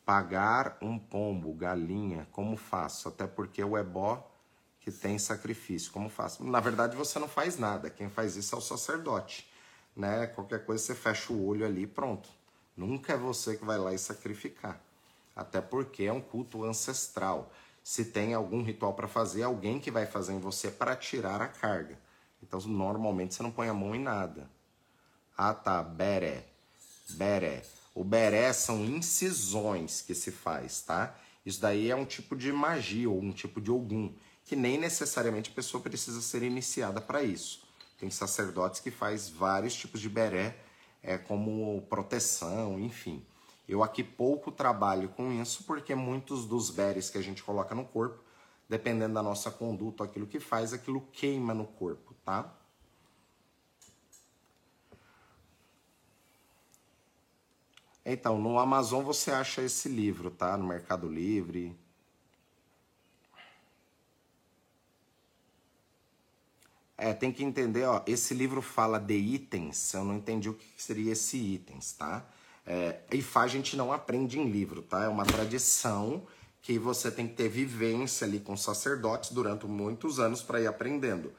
[0.04, 2.26] pagar um pombo, galinha.
[2.32, 3.08] Como faço?
[3.08, 4.30] Até porque o ebó
[4.80, 5.90] que tem sacrifício.
[5.92, 6.44] Como faço?
[6.44, 7.90] Na verdade, você não faz nada.
[7.90, 9.50] Quem faz isso é o sacerdote.
[9.94, 10.28] Né?
[10.28, 12.28] Qualquer coisa você fecha o olho ali e pronto.
[12.76, 14.80] Nunca é você que vai lá e sacrificar.
[15.34, 17.52] Até porque é um culto ancestral.
[17.82, 21.48] Se tem algum ritual para fazer, alguém que vai fazer em você para tirar a
[21.48, 21.98] carga.
[22.42, 24.50] Então, normalmente você não põe a mão em nada.
[25.36, 25.82] Ah, tá.
[25.82, 26.46] Beré.
[27.10, 27.62] Beré.
[27.94, 31.16] O beré são incisões que se faz, tá?
[31.46, 34.12] Isso daí é um tipo de magia ou um tipo de ogum,
[34.44, 37.66] que nem necessariamente a pessoa precisa ser iniciada para isso.
[37.98, 40.58] Tem sacerdotes que faz vários tipos de beré
[41.06, 43.24] é, como proteção, enfim.
[43.68, 47.84] Eu aqui pouco trabalho com isso porque muitos dos berries que a gente coloca no
[47.84, 48.22] corpo,
[48.68, 52.52] dependendo da nossa conduta, aquilo que faz, aquilo queima no corpo, tá?
[58.04, 60.56] Então, no Amazon você acha esse livro, tá?
[60.56, 61.76] No Mercado Livre.
[66.98, 70.66] É, tem que entender, ó, esse livro fala de itens, eu não entendi o que
[70.78, 72.24] seria esse itens, tá?
[72.66, 75.04] É, IFA a gente não aprende em livro, tá?
[75.04, 76.26] É uma tradição
[76.62, 81.32] que você tem que ter vivência ali com sacerdotes durante muitos anos para ir aprendendo.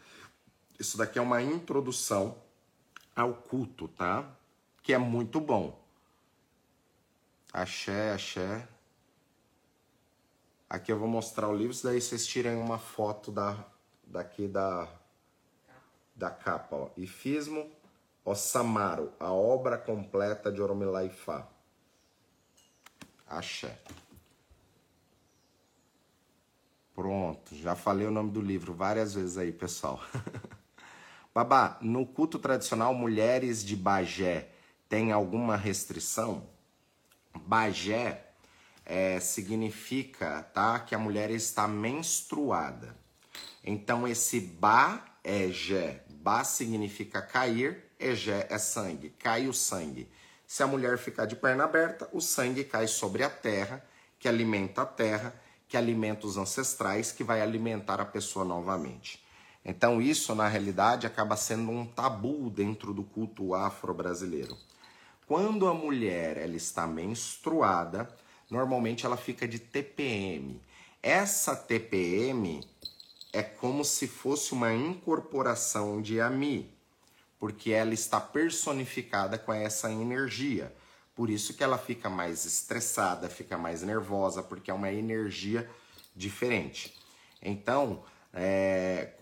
[0.80, 2.38] Isso daqui é uma introdução
[3.15, 4.30] ao culto, tá?
[4.84, 5.78] Que é muito bom.
[7.52, 8.67] Axé, axé.
[10.70, 13.65] Aqui eu vou mostrar o livro, daí vocês tirem uma foto da,
[14.06, 14.88] daqui da
[16.17, 16.89] da capa, ó.
[16.97, 17.69] Ifismo
[18.25, 21.47] Ossamaro, a obra completa de Oromilá Ifá.
[23.25, 23.80] Axé.
[26.93, 30.01] Pronto, já falei o nome do livro várias vezes aí, pessoal.
[31.34, 34.49] Babá, no culto tradicional, mulheres de Bagé
[34.89, 36.49] têm alguma restrição?
[37.45, 38.25] Bagé
[38.84, 42.96] é, significa tá, que a mulher está menstruada.
[43.69, 46.01] Então, esse ba é Gé.
[46.10, 50.10] Ba significa cair, Egé é sangue, cai o sangue.
[50.45, 53.86] Se a mulher ficar de perna aberta, o sangue cai sobre a terra,
[54.17, 55.36] que alimenta a terra,
[55.67, 59.21] que alimenta os ancestrais, que vai alimentar a pessoa novamente.
[59.65, 64.58] Então, isso na realidade acaba sendo um tabu dentro do culto afro-brasileiro.
[65.27, 68.08] Quando a mulher ela está menstruada,
[68.49, 70.62] normalmente ela fica de TPM.
[71.03, 72.62] Essa TPM
[73.38, 76.73] é como se fosse uma incorporação de Ami,
[77.38, 80.76] porque ela está personificada com essa energia.
[81.15, 85.69] Por isso que ela fica mais estressada, fica mais nervosa, porque é uma energia
[86.15, 86.97] diferente.
[87.41, 89.13] Então, é,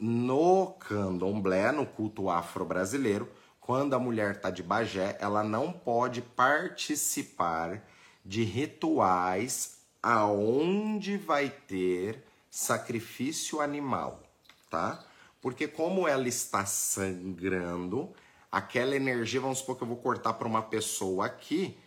[0.00, 3.28] no candomblé, no culto afro-brasileiro,
[3.60, 7.82] quando a mulher está de Bagé, ela não pode participar
[8.24, 14.22] de rituais aonde vai ter sacrifício animal,
[14.70, 15.04] tá?
[15.40, 18.12] Porque como ela está sangrando,
[18.50, 21.78] aquela energia, vamos supor que eu vou cortar para uma pessoa aqui,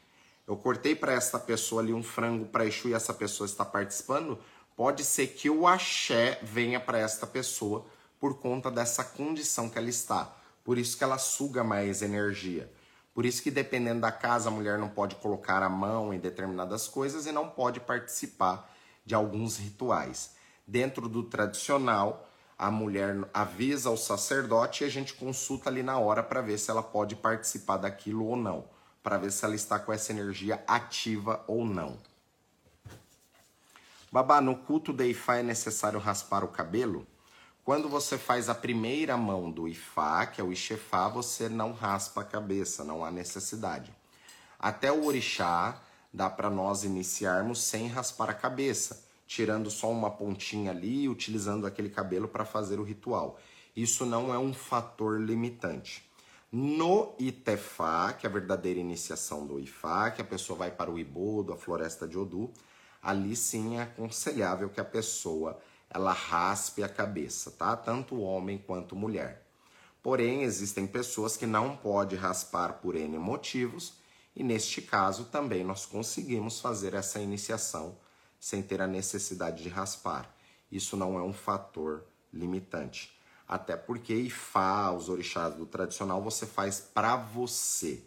[0.48, 4.40] eu cortei para essa pessoa ali um frango para Exu e essa pessoa está participando,
[4.76, 7.86] pode ser que o axé venha para esta pessoa
[8.20, 10.36] por conta dessa condição que ela está.
[10.64, 12.72] Por isso que ela suga mais energia.
[13.14, 16.88] Por isso que dependendo da casa, a mulher não pode colocar a mão em determinadas
[16.88, 18.72] coisas e não pode participar
[19.06, 20.32] de alguns rituais.
[20.72, 26.24] Dentro do tradicional, a mulher avisa o sacerdote e a gente consulta ali na hora
[26.24, 28.64] para ver se ela pode participar daquilo ou não,
[29.04, 32.00] para ver se ela está com essa energia ativa ou não.
[34.10, 37.06] Babá, no culto de Ifá é necessário raspar o cabelo?
[37.66, 42.22] Quando você faz a primeira mão do Ifá, que é o Ixefá, você não raspa
[42.22, 43.94] a cabeça, não há necessidade.
[44.58, 45.82] Até o Orixá
[46.14, 51.90] dá para nós iniciarmos sem raspar a cabeça tirando só uma pontinha ali utilizando aquele
[51.90, 53.40] cabelo para fazer o ritual.
[53.74, 56.04] Isso não é um fator limitante.
[56.52, 61.00] No Itefá, que é a verdadeira iniciação do Ifá, que a pessoa vai para o
[61.00, 62.52] Ibodo, a floresta de Odu,
[63.02, 65.58] ali sim é aconselhável que a pessoa
[65.90, 67.78] ela raspe a cabeça, tá?
[67.78, 69.48] Tanto homem quanto mulher.
[70.04, 73.94] Porém, existem pessoas que não podem raspar por N motivos,
[74.36, 77.96] e neste caso também nós conseguimos fazer essa iniciação
[78.42, 80.28] sem ter a necessidade de raspar.
[80.72, 83.16] Isso não é um fator limitante.
[83.48, 88.04] Até porque Ifá, os orixás do tradicional, você faz para você.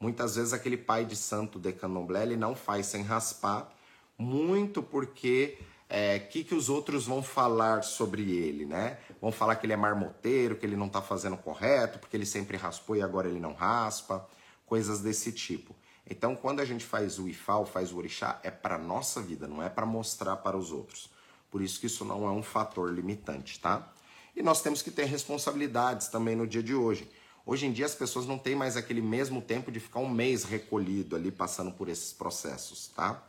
[0.00, 3.72] Muitas vezes aquele pai de santo de candomblé, ele não faz sem raspar,
[4.18, 5.58] muito porque
[5.88, 8.98] é, que, que os outros vão falar sobre ele, né?
[9.20, 12.56] Vão falar que ele é marmoteiro, que ele não está fazendo correto, porque ele sempre
[12.56, 14.26] raspou e agora ele não raspa,
[14.66, 15.76] coisas desse tipo.
[16.10, 19.62] Então, quando a gente faz o ifá, faz o orixá, é para nossa vida, não
[19.62, 21.08] é para mostrar para os outros.
[21.48, 23.88] Por isso que isso não é um fator limitante, tá?
[24.34, 27.08] E nós temos que ter responsabilidades também no dia de hoje.
[27.46, 30.42] Hoje em dia as pessoas não têm mais aquele mesmo tempo de ficar um mês
[30.42, 33.22] recolhido ali passando por esses processos, tá?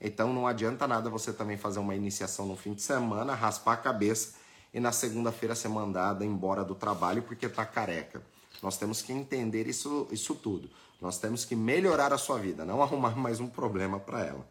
[0.00, 3.76] Então não adianta nada você também fazer uma iniciação no fim de semana, raspar a
[3.76, 4.34] cabeça
[4.72, 8.22] e na segunda-feira ser mandada embora do trabalho porque tá careca.
[8.62, 10.70] Nós temos que entender isso, isso tudo.
[11.04, 14.44] Nós temos que melhorar a sua vida, não arrumar mais um problema para ela,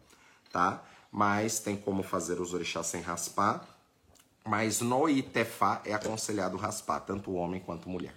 [0.50, 0.82] tá?
[1.12, 3.74] Mas tem como fazer os orixás sem raspar
[4.46, 8.14] mas no Itefá é aconselhado raspar, tanto homem quanto mulher.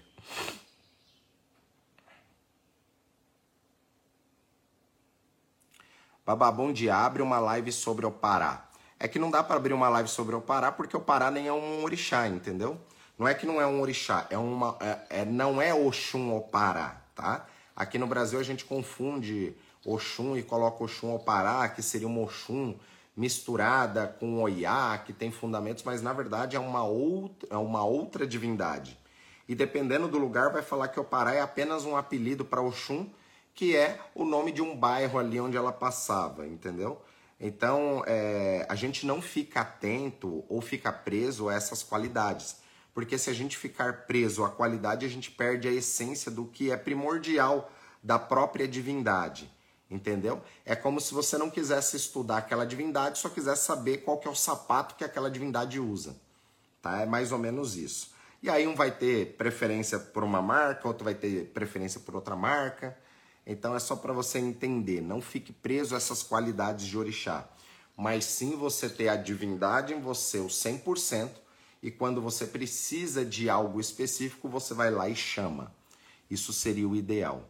[6.25, 6.97] Babá, bom dia.
[6.97, 8.65] Abre uma live sobre o Pará.
[8.99, 11.47] É que não dá para abrir uma live sobre o Pará porque o Pará nem
[11.47, 12.77] é um orixá, entendeu?
[13.17, 16.41] Não é que não é um orixá, é uma, é, é não é Oxum ou
[16.41, 17.47] Pará, tá?
[17.77, 19.55] Aqui no Brasil a gente confunde
[19.85, 22.73] Oxum e coloca Oxum ou Pará, que seria um Oxum
[23.15, 28.25] misturada com Oiá, que tem fundamentos, mas na verdade é uma outra, é uma outra
[28.25, 28.97] divindade.
[29.47, 33.07] E dependendo do lugar, vai falar que o Pará é apenas um apelido para Oxum,
[33.53, 36.99] que é o nome de um bairro ali onde ela passava, entendeu?
[37.39, 42.57] Então, é, a gente não fica atento ou fica preso a essas qualidades.
[42.97, 46.71] Porque se a gente ficar preso à qualidade, a gente perde a essência do que
[46.71, 47.71] é primordial
[48.01, 49.47] da própria divindade
[49.89, 50.41] entendeu?
[50.65, 54.31] É como se você não quisesse estudar aquela divindade, só quisesse saber qual que é
[54.31, 56.19] o sapato que aquela divindade usa,
[56.81, 57.01] tá?
[57.01, 58.15] É mais ou menos isso.
[58.41, 62.35] E aí um vai ter preferência por uma marca, outro vai ter preferência por outra
[62.35, 62.97] marca.
[63.45, 67.47] Então é só para você entender, não fique preso a essas qualidades de orixá,
[67.95, 71.45] mas sim você ter a divindade em você, o 100%,
[71.87, 75.73] e quando você precisa de algo específico, você vai lá e chama.
[76.29, 77.47] Isso seria o ideal.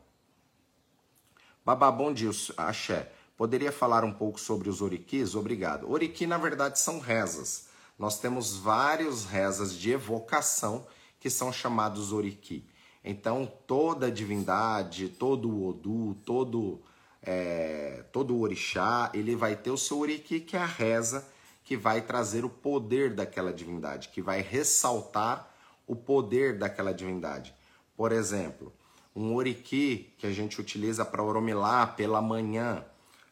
[1.65, 3.11] Babá, bom dia, axé.
[3.35, 5.33] Poderia falar um pouco sobre os oriquis?
[5.33, 5.89] Obrigado.
[5.89, 7.69] Oriqui, na verdade, são rezas.
[7.97, 10.85] Nós temos vários rezas de evocação
[11.19, 12.63] que são chamados oriqui.
[13.03, 16.79] Então, toda divindade, todo o Odu, todo,
[17.23, 21.27] é, todo o orixá, ele vai ter o seu oriqui, que é a reza
[21.67, 25.53] que vai trazer o poder daquela divindade, que vai ressaltar
[25.85, 27.53] o poder daquela divindade.
[27.93, 28.71] Por exemplo,
[29.13, 32.85] um oriqui que a gente utiliza para oromilá pela manhã,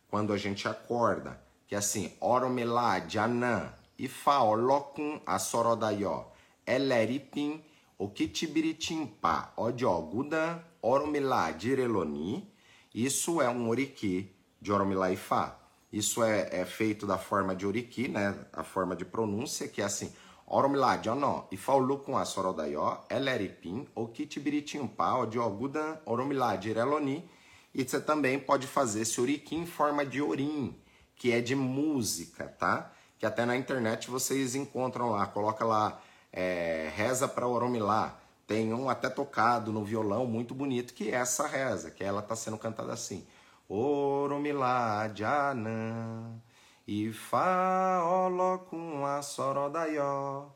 [0.09, 6.25] quando a gente acorda, que é assim, oromilá, janã, ifa olokun asorodaió,
[6.67, 7.63] eleripim,
[7.97, 12.51] okitibiritimpa, odió, gudan, oromilá, direloni,
[12.93, 14.29] isso é um oriqui
[14.59, 15.57] de oromilá ifá.
[15.95, 19.85] Isso é, é feito da forma de oriqui, né, a forma de pronúncia, que é
[19.85, 20.11] assim,
[20.45, 27.27] Oromilá, Jono, e faulu com a sorodaió, eleripim, o kitibiritimpa, o diogudan, oromilá, direloni.
[27.73, 30.77] E você também pode fazer esse oriquim em forma de orim,
[31.15, 32.91] que é de música, tá?
[33.17, 38.19] Que até na internet vocês encontram lá, coloca lá, é, reza para oromilá.
[38.45, 42.35] Tem um até tocado no violão, muito bonito, que é essa reza, que ela está
[42.35, 43.25] sendo cantada assim.
[43.67, 46.41] Oromilá, Janã.
[46.87, 50.49] Ifá olocum a sorodaió,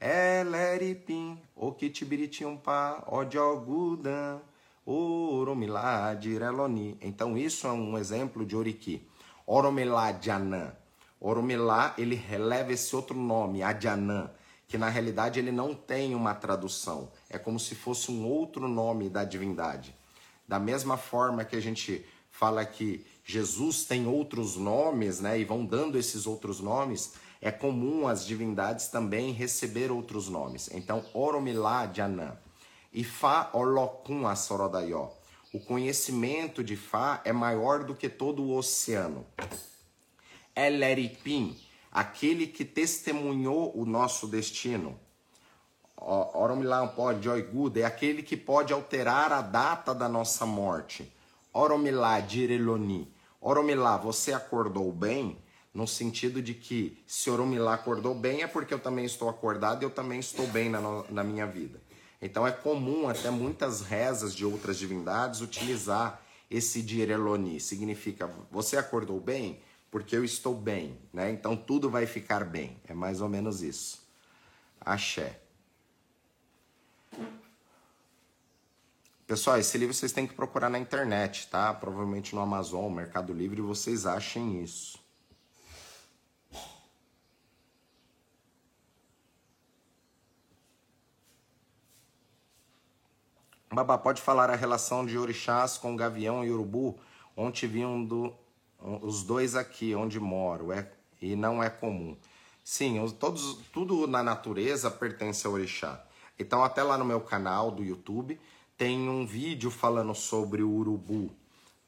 [0.00, 4.40] eleripim, okitibiritiumpá, odiogudan,
[4.86, 6.96] oromilá, direloni.
[7.02, 9.06] Então isso é um exemplo de oriki.
[9.46, 10.72] Oromilá Djanã.
[11.20, 14.30] Oromilá, ele releva esse outro nome, Adjanã,
[14.66, 17.10] que na realidade ele não tem uma tradução.
[17.28, 19.94] É como se fosse um outro nome da divindade.
[20.48, 25.38] Da mesma forma que a gente fala que Jesus tem outros nomes, né?
[25.38, 27.14] E vão dando esses outros nomes.
[27.40, 30.68] É comum as divindades também receber outros nomes.
[30.72, 32.36] Então, Oromilá de Anã.
[32.92, 35.10] E Fá Olokun Asorodaió.
[35.52, 39.24] O conhecimento de Fá é maior do que todo o oceano.
[40.56, 41.56] Eleripim,
[41.92, 44.98] aquele que testemunhou o nosso destino.
[45.96, 51.13] Oromilá pode, Oiguda, é aquele que pode alterar a data da nossa morte.
[51.54, 53.14] Oromilá, Direloni.
[53.40, 55.38] Oromilá, você acordou bem?
[55.72, 59.84] No sentido de que se Oromilá acordou bem é porque eu também estou acordado e
[59.84, 61.80] eu também estou bem na, na minha vida.
[62.20, 67.60] Então é comum até muitas rezas de outras divindades utilizar esse Direloni.
[67.60, 69.60] Significa, você acordou bem?
[69.90, 71.30] Porque eu estou bem, né?
[71.30, 72.80] Então tudo vai ficar bem.
[72.88, 74.02] É mais ou menos isso.
[74.80, 75.40] Axé.
[79.26, 81.72] Pessoal, esse livro vocês têm que procurar na internet, tá?
[81.72, 84.98] Provavelmente no Amazon, Mercado Livre, vocês achem isso.
[93.72, 96.98] Babá, pode falar a relação de orixás com gavião e urubu?
[97.34, 98.30] Onde vinham do,
[98.78, 102.14] os dois aqui, onde moro, é, e não é comum.
[102.62, 106.04] Sim, todos, tudo na natureza pertence ao orixá.
[106.38, 108.38] Então, até lá no meu canal do YouTube,
[108.76, 111.30] tem um vídeo falando sobre o urubu,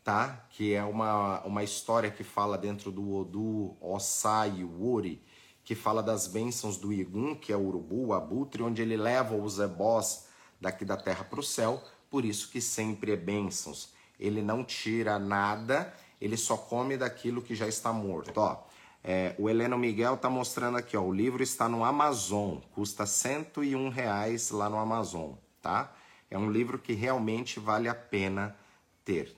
[0.05, 0.47] tá?
[0.51, 5.23] Que é uma, uma história que fala dentro do Odu, Osai, Uri,
[5.65, 9.35] que fala das bênçãos do Igun, que é o urubu, o abutre, onde ele leva
[9.35, 10.29] os ebós
[10.61, 13.93] daqui da terra para o céu, por isso que sempre é bênçãos.
[14.19, 18.39] Ele não tira nada, ele só come daquilo que já está morto.
[18.39, 18.65] Ó,
[19.03, 23.89] é, o Heleno Miguel está mostrando aqui, ó, o livro está no Amazon, custa 101
[23.89, 25.93] reais lá no Amazon, tá?
[26.31, 28.57] É um livro que realmente vale a pena
[29.05, 29.35] ter.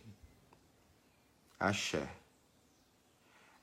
[1.58, 2.08] Axé.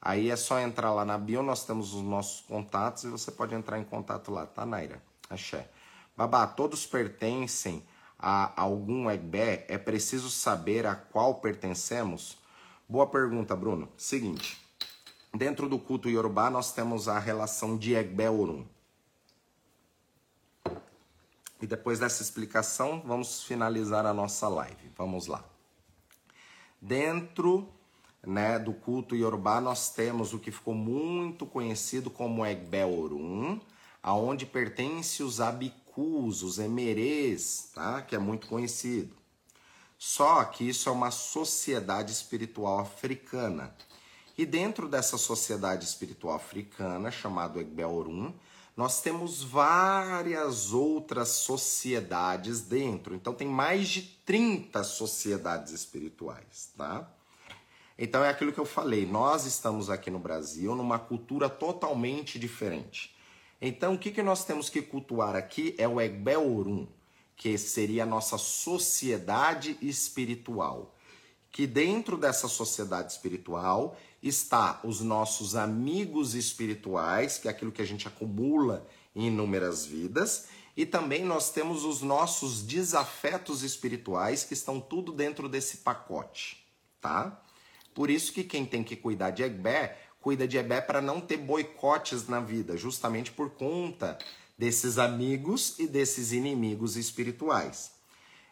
[0.01, 3.55] Aí é só entrar lá na bio, nós temos os nossos contatos e você pode
[3.55, 5.01] entrar em contato lá, tá, Naira?
[5.29, 5.67] Axé.
[6.15, 7.83] Babá, todos pertencem
[8.19, 9.65] a algum Egbé?
[9.67, 12.37] É preciso saber a qual pertencemos?
[12.87, 13.89] Boa pergunta, Bruno.
[13.97, 14.61] Seguinte,
[15.33, 18.63] dentro do culto Yorubá nós temos a relação de Egbé Orum.
[21.61, 24.91] E depois dessa explicação, vamos finalizar a nossa live.
[24.97, 25.43] Vamos lá.
[26.81, 27.67] Dentro
[28.25, 33.59] né, do culto Yorubá, nós temos o que ficou muito conhecido como Egbé Orum,
[34.03, 38.01] aonde pertence os abicus, os emerês, tá?
[38.01, 39.15] que é muito conhecido.
[39.97, 43.73] Só que isso é uma sociedade espiritual africana.
[44.37, 48.33] E dentro dessa sociedade espiritual africana, chamado Egbé Orum,
[48.75, 53.15] nós temos várias outras sociedades dentro.
[53.15, 57.09] Então tem mais de 30 sociedades espirituais, tá?
[57.97, 63.15] Então é aquilo que eu falei, nós estamos aqui no Brasil numa cultura totalmente diferente.
[63.61, 66.85] Então o que, que nós temos que cultuar aqui é o Egbé Orum,
[67.37, 70.93] que seria a nossa sociedade espiritual.
[71.49, 73.97] Que dentro dessa sociedade espiritual
[74.27, 80.47] está os nossos amigos espirituais, que é aquilo que a gente acumula em inúmeras vidas,
[80.75, 86.65] e também nós temos os nossos desafetos espirituais, que estão tudo dentro desse pacote,
[86.99, 87.41] tá?
[87.93, 91.37] Por isso que quem tem que cuidar de Egbé, cuida de Egbé para não ter
[91.37, 94.17] boicotes na vida, justamente por conta
[94.57, 97.94] desses amigos e desses inimigos espirituais.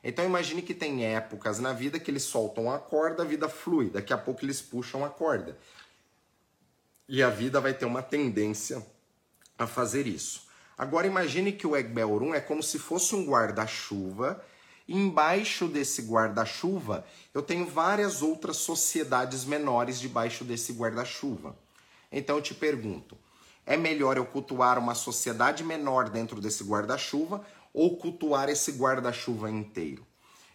[0.03, 3.89] Então imagine que tem épocas na vida que eles soltam a corda, a vida flui,
[3.89, 5.57] daqui a pouco eles puxam a corda.
[7.07, 8.85] E a vida vai ter uma tendência
[9.57, 10.47] a fazer isso.
[10.77, 14.43] Agora imagine que o Egbelrum é como se fosse um guarda-chuva.
[14.85, 21.55] Embaixo desse guarda-chuva, eu tenho várias outras sociedades menores debaixo desse guarda-chuva.
[22.11, 23.17] Então eu te pergunto:
[23.65, 30.05] é melhor eu cultuar uma sociedade menor dentro desse guarda-chuva ou cultuar esse guarda-chuva inteiro.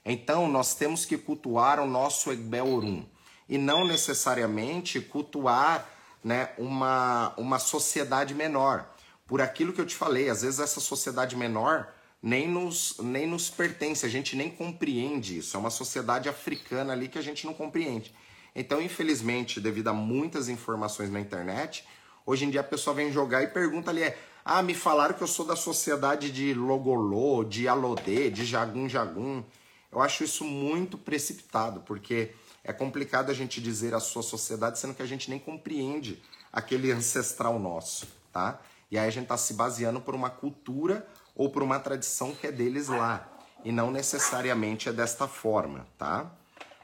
[0.05, 3.05] Então, nós temos que cultuar o nosso Egbeorum
[3.49, 5.89] e não necessariamente cultuar
[6.23, 8.89] né, uma, uma sociedade menor.
[9.27, 11.93] Por aquilo que eu te falei, às vezes essa sociedade menor
[12.23, 15.57] nem nos, nem nos pertence, a gente nem compreende isso.
[15.57, 18.15] É uma sociedade africana ali que a gente não compreende.
[18.55, 21.85] Então, infelizmente, devido a muitas informações na internet,
[22.27, 24.19] hoje em dia a pessoa vem jogar e pergunta ali: é,
[24.51, 29.45] ah, me falaram que eu sou da sociedade de Logolô, de Alodê, de Jagum Jagum.
[29.93, 32.33] Eu acho isso muito precipitado, porque
[32.65, 36.91] é complicado a gente dizer a sua sociedade, sendo que a gente nem compreende aquele
[36.91, 38.59] ancestral nosso, tá?
[38.91, 42.47] E aí a gente está se baseando por uma cultura ou por uma tradição que
[42.47, 43.31] é deles lá,
[43.63, 46.33] e não necessariamente é desta forma, tá?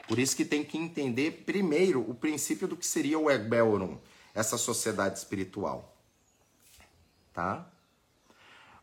[0.06, 3.96] Por isso que tem que entender primeiro o princípio do que seria o Egbelrum,
[4.34, 5.93] essa sociedade espiritual
[7.34, 7.66] tá?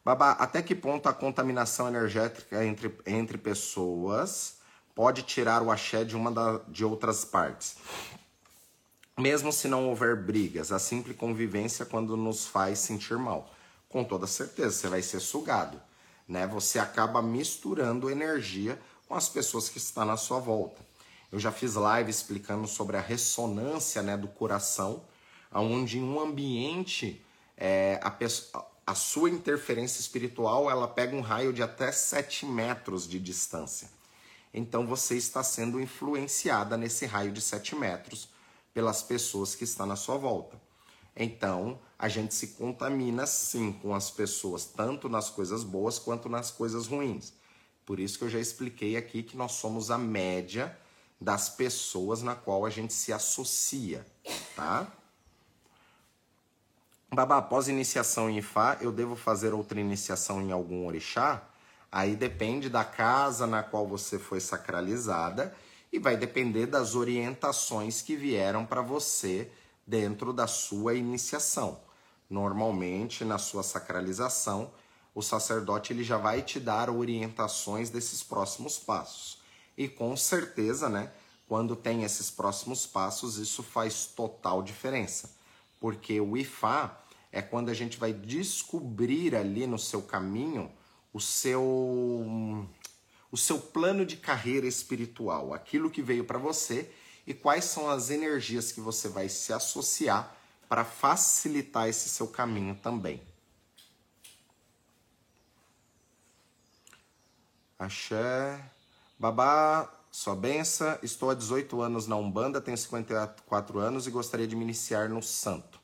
[0.03, 4.57] Babá, até que ponto a contaminação energética entre, entre pessoas
[4.93, 7.77] pode tirar o axé de uma da, de outras partes?
[9.17, 13.53] Mesmo se não houver brigas, a simples convivência quando nos faz sentir mal.
[13.87, 15.79] Com toda certeza, você vai ser sugado.
[16.27, 16.47] né?
[16.47, 20.81] Você acaba misturando energia com as pessoas que estão na sua volta.
[21.31, 25.03] Eu já fiz live explicando sobre a ressonância né, do coração,
[25.53, 27.23] onde em um ambiente
[27.63, 28.11] é, a,
[28.87, 33.87] a sua interferência espiritual ela pega um raio de até 7 metros de distância.
[34.51, 38.29] Então você está sendo influenciada nesse raio de 7 metros
[38.73, 40.59] pelas pessoas que estão na sua volta.
[41.15, 46.49] Então, a gente se contamina sim com as pessoas, tanto nas coisas boas quanto nas
[46.49, 47.31] coisas ruins.
[47.85, 50.75] Por isso que eu já expliquei aqui que nós somos a média
[51.19, 54.03] das pessoas na qual a gente se associa,
[54.55, 54.91] tá?
[57.13, 61.43] Babá, após iniciação em Ifá, eu devo fazer outra iniciação em algum orixá?
[61.91, 65.53] Aí depende da casa na qual você foi sacralizada
[65.91, 69.51] e vai depender das orientações que vieram para você
[69.85, 71.81] dentro da sua iniciação.
[72.29, 74.71] Normalmente, na sua sacralização,
[75.13, 79.37] o sacerdote ele já vai te dar orientações desses próximos passos.
[79.77, 81.11] E com certeza, né,
[81.45, 85.29] quando tem esses próximos passos, isso faz total diferença.
[85.77, 87.00] Porque o IFA
[87.31, 90.71] é quando a gente vai descobrir ali no seu caminho
[91.13, 91.61] o seu
[93.31, 96.91] o seu plano de carreira espiritual, aquilo que veio para você
[97.25, 100.35] e quais são as energias que você vai se associar
[100.67, 103.21] para facilitar esse seu caminho também.
[107.79, 108.63] Axé.
[109.17, 110.97] Babá, sua benção.
[111.01, 115.21] Estou há 18 anos na Umbanda, tenho 54 anos e gostaria de me iniciar no
[115.21, 115.79] santo.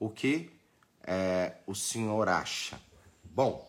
[0.00, 0.57] O que
[1.10, 2.78] é, o senhor acha?
[3.24, 3.66] Bom,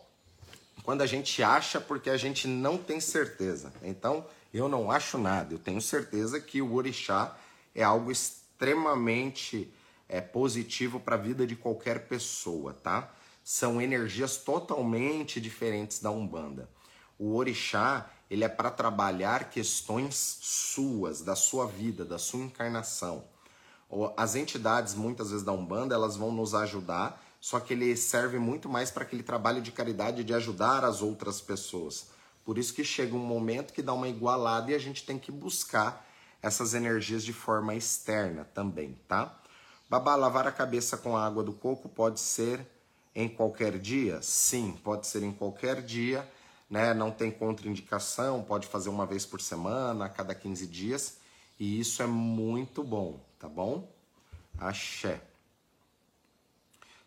[0.82, 3.72] quando a gente acha, porque a gente não tem certeza.
[3.82, 5.54] Então, eu não acho nada.
[5.54, 7.34] Eu tenho certeza que o orixá
[7.74, 9.72] é algo extremamente
[10.06, 13.10] é, positivo para a vida de qualquer pessoa, tá?
[13.42, 16.68] São energias totalmente diferentes da Umbanda.
[17.18, 23.24] O orixá, ele é para trabalhar questões suas, da sua vida, da sua encarnação.
[24.14, 28.68] As entidades, muitas vezes da Umbanda, elas vão nos ajudar só que ele serve muito
[28.68, 32.08] mais para aquele trabalho de caridade de ajudar as outras pessoas.
[32.44, 35.32] Por isso que chega um momento que dá uma igualada e a gente tem que
[35.32, 36.06] buscar
[36.42, 39.38] essas energias de forma externa também, tá?
[39.88, 42.66] Babá, lavar a cabeça com a água do coco pode ser
[43.14, 44.22] em qualquer dia?
[44.22, 46.28] Sim, pode ser em qualquer dia,
[46.68, 46.94] né?
[46.94, 51.18] Não tem contraindicação, pode fazer uma vez por semana, a cada 15 dias,
[51.58, 53.90] e isso é muito bom, tá bom?
[54.58, 55.29] Axé.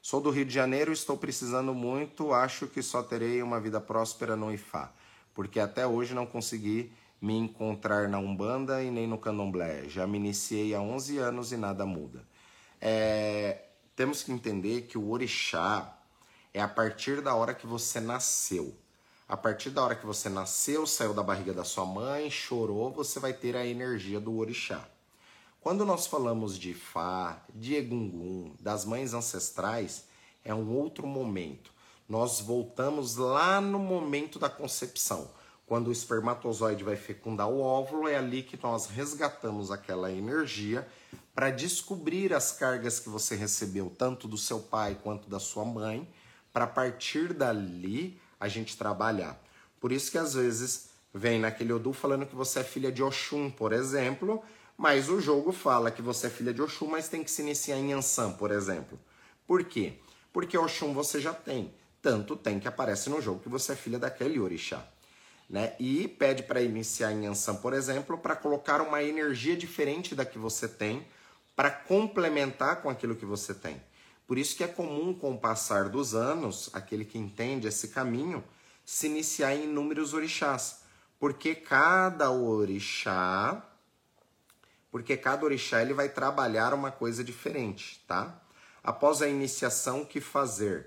[0.06, 2.34] Sou do Rio de Janeiro estou precisando muito.
[2.34, 4.92] Acho que só terei uma vida próspera no IFA,
[5.34, 6.92] porque até hoje não consegui
[7.22, 9.88] me encontrar na Umbanda e nem no Candomblé.
[9.88, 12.28] Já me iniciei há 11 anos e nada muda.
[12.82, 13.64] É,
[13.96, 15.98] temos que entender que o orixá
[16.54, 18.76] é a partir da hora que você nasceu.
[19.26, 23.22] A partir da hora que você nasceu, saiu da barriga da sua mãe, chorou, você
[23.22, 24.86] vai ter a energia do orixá.
[25.64, 30.04] Quando nós falamos de Fá, de Egungun, das mães ancestrais,
[30.44, 31.72] é um outro momento.
[32.08, 35.32] Nós voltamos lá no momento da concepção.
[35.66, 40.86] Quando o espermatozoide vai fecundar o óvulo, é ali que nós resgatamos aquela energia
[41.34, 46.06] para descobrir as cargas que você recebeu, tanto do seu pai quanto da sua mãe,
[46.52, 49.42] para partir dali a gente trabalhar.
[49.80, 53.50] Por isso que às vezes vem naquele Odu falando que você é filha de Oxum,
[53.50, 54.44] por exemplo,
[54.78, 57.78] mas o jogo fala que você é filha de Oxum, mas tem que se iniciar
[57.78, 59.00] em Ansan, por exemplo.
[59.46, 60.00] Por quê?
[60.32, 61.74] Porque Oxum você já tem.
[62.02, 64.86] Tanto tem que aparece no jogo que você é filha daquele orixá.
[65.50, 65.76] Né?
[65.80, 70.38] E pede para iniciar em Ansan, por exemplo, para colocar uma energia diferente da que
[70.38, 71.06] você tem,
[71.56, 73.82] para complementar com aquilo que você tem.
[74.26, 78.44] Por isso que é comum, com o passar dos anos, aquele que entende esse caminho,
[78.84, 80.82] se iniciar em inúmeros orixás.
[81.20, 83.64] Porque cada orixá
[84.94, 88.40] porque cada orixá ele vai trabalhar uma coisa diferente, tá?
[88.84, 90.86] Após a iniciação, o que fazer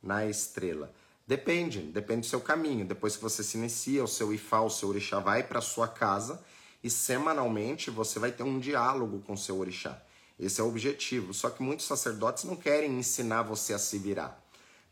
[0.00, 0.94] na estrela?
[1.26, 2.86] Depende, depende do seu caminho.
[2.86, 6.40] Depois que você se inicia, o seu ifá, o seu orixá vai para sua casa
[6.84, 10.00] e semanalmente você vai ter um diálogo com o seu orixá.
[10.38, 11.34] Esse é o objetivo.
[11.34, 14.40] Só que muitos sacerdotes não querem ensinar você a se virar.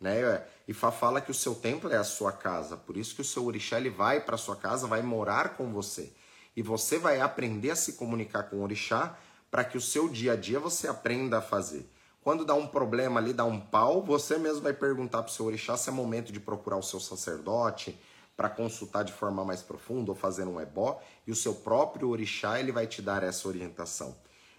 [0.00, 0.44] Né?
[0.66, 3.46] Ifá fala que o seu templo é a sua casa, por isso que o seu
[3.46, 6.12] orixá ele vai para sua casa, vai morar com você.
[6.57, 9.16] E você vai aprender a se comunicar com o orixá
[9.50, 11.88] para que o seu dia a dia você aprenda a fazer.
[12.22, 15.46] Quando dá um problema ali, dá um pau, você mesmo vai perguntar para o seu
[15.46, 17.96] orixá se é momento de procurar o seu sacerdote
[18.36, 22.59] para consultar de forma mais profunda ou fazer um ebó, e o seu próprio orixá
[22.59, 24.16] ele vai te dar essa orientação.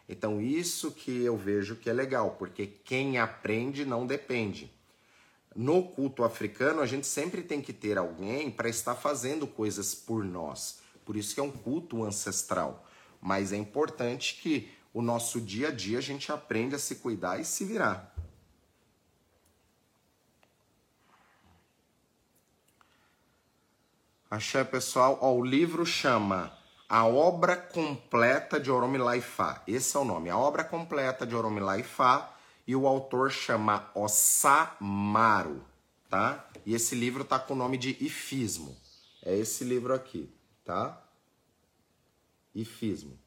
[0.08, 4.72] Então isso que eu vejo que é legal, porque quem aprende não depende.
[5.58, 10.24] no culto africano, a gente sempre tem que ter alguém para estar fazendo coisas por
[10.24, 10.78] nós.
[11.08, 12.86] Por isso que é um culto ancestral.
[13.22, 17.40] Mas é importante que o nosso dia a dia a gente aprenda a se cuidar
[17.40, 18.14] e se virar.
[24.30, 25.18] Achei, pessoal.
[25.22, 26.52] Ó, o livro chama
[26.90, 29.64] A Obra Completa de Oromilá Fá.
[29.66, 30.30] Esse é o nome.
[30.30, 32.36] A Obra Completa de Oromilá Fá.
[32.68, 35.64] E o autor chama Osamaru,
[36.10, 36.50] tá?
[36.66, 38.76] E esse livro tá com o nome de Ifismo.
[39.24, 40.30] É esse livro aqui,
[40.68, 41.02] tá?
[42.54, 43.18] Ifismo.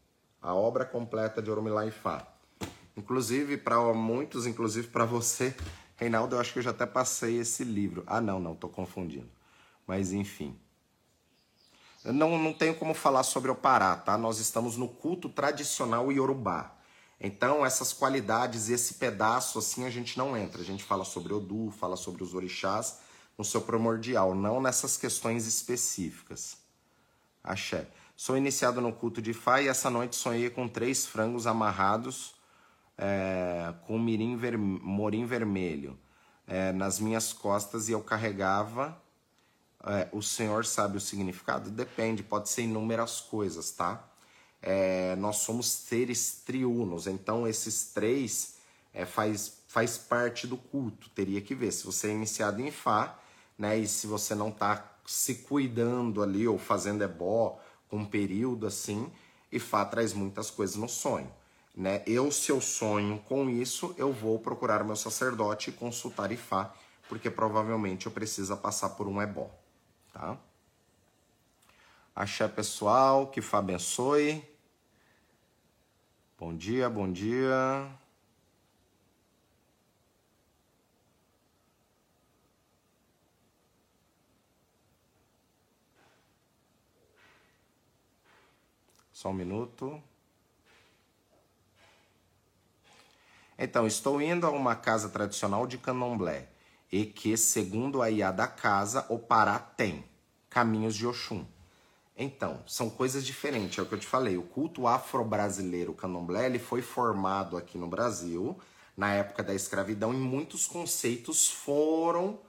[0.42, 2.26] A Obra Completa de Oromilá Fá.
[2.94, 5.56] Inclusive, para muitos, inclusive para você,
[5.96, 8.04] Reinaldo, eu acho que eu já até passei esse livro.
[8.06, 9.30] Ah, não, não, tô confundindo.
[9.86, 10.58] Mas enfim.
[12.04, 14.18] Eu não, não tenho como falar sobre o Pará, tá?
[14.18, 16.76] Nós estamos no culto tradicional iorubá.
[17.18, 20.60] Então, essas qualidades, esse pedaço, assim, a gente não entra.
[20.60, 22.98] A gente fala sobre Odu, fala sobre os orixás
[23.36, 26.59] no seu primordial, não nessas questões específicas.
[27.42, 27.88] Axé.
[28.16, 32.34] Sou iniciado no culto de Fá e essa noite sonhei com três frangos amarrados
[32.98, 35.98] é, com mirim ver, morim vermelho
[36.46, 39.00] é, nas minhas costas e eu carregava
[39.82, 41.70] é, o Senhor sabe o significado?
[41.70, 44.04] Depende, pode ser inúmeras coisas, tá?
[44.60, 48.56] É, nós somos seres triunos, então esses três
[48.92, 51.08] é, faz, faz parte do culto.
[51.10, 53.18] Teria que ver se você é iniciado em Fá,
[53.58, 53.78] né?
[53.78, 54.76] E se você não está
[55.10, 57.58] se cuidando ali ou fazendo ebó
[57.88, 59.10] com um período assim,
[59.50, 61.30] e Fá traz muitas coisas no sonho.
[61.76, 62.02] Né?
[62.06, 66.72] Eu, se eu sonho com isso, eu vou procurar meu sacerdote e consultar Ifá,
[67.08, 69.50] porque provavelmente eu preciso passar por um ebó
[70.12, 70.36] tá?
[72.14, 74.44] Axé pessoal, que Fá abençoe.
[76.38, 77.99] Bom dia, bom dia.
[89.20, 90.02] Só um minuto.
[93.58, 96.48] Então, estou indo a uma casa tradicional de candomblé
[96.90, 100.06] e que, segundo a IA da casa, o Pará tem
[100.48, 101.44] caminhos de Oxum.
[102.16, 104.38] Então, são coisas diferentes, é o que eu te falei.
[104.38, 108.58] O culto afro-brasileiro candomblé ele foi formado aqui no Brasil,
[108.96, 112.40] na época da escravidão, e muitos conceitos foram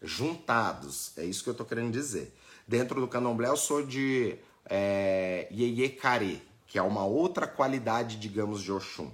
[0.00, 1.12] juntados.
[1.18, 2.34] É isso que eu estou querendo dizer.
[2.66, 4.38] Dentro do candomblé, eu sou de
[4.68, 5.48] é,
[6.66, 9.10] que é uma outra qualidade, digamos, de Oxum.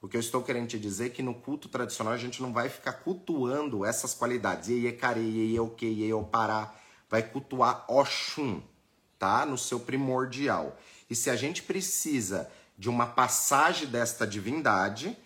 [0.00, 2.52] O que eu estou querendo te dizer é que no culto tradicional a gente não
[2.52, 4.68] vai ficar cultuando essas qualidades.
[4.68, 6.74] Iê, care, iê, o que, iê, o pará.
[7.08, 8.60] Vai cultuar Oxum,
[9.18, 9.46] tá?
[9.46, 10.76] No seu primordial.
[11.08, 15.16] E se a gente precisa de uma passagem desta divindade,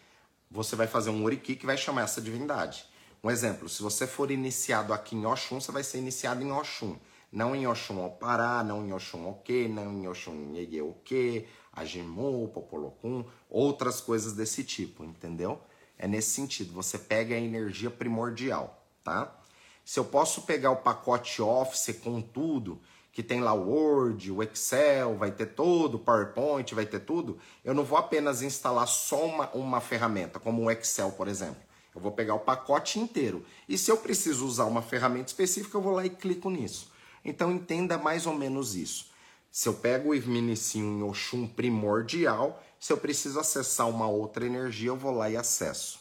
[0.50, 2.84] você vai fazer um oriki que vai chamar essa divindade.
[3.24, 6.96] Um exemplo, se você for iniciado aqui em Oxum, você vai ser iniciado em Oxum.
[7.30, 12.48] Não em Oxum ao Pará, não em Oxum que, não em Oxum Yeye que, Agimu,
[12.48, 15.60] Popolocum, outras coisas desse tipo, entendeu?
[15.98, 19.36] É nesse sentido, você pega a energia primordial, tá?
[19.84, 22.80] Se eu posso pegar o pacote Office com tudo,
[23.12, 27.72] que tem lá o Word, o Excel, vai ter tudo, PowerPoint, vai ter tudo, eu
[27.72, 31.62] não vou apenas instalar só uma, uma ferramenta, como o Excel, por exemplo.
[31.94, 33.42] Eu vou pegar o pacote inteiro.
[33.66, 36.92] E se eu preciso usar uma ferramenta específica, eu vou lá e clico nisso.
[37.26, 39.10] Então entenda mais ou menos isso.
[39.50, 44.90] Se eu pego o inicio em Oxum primordial, se eu preciso acessar uma outra energia,
[44.90, 45.98] eu vou lá e acesso.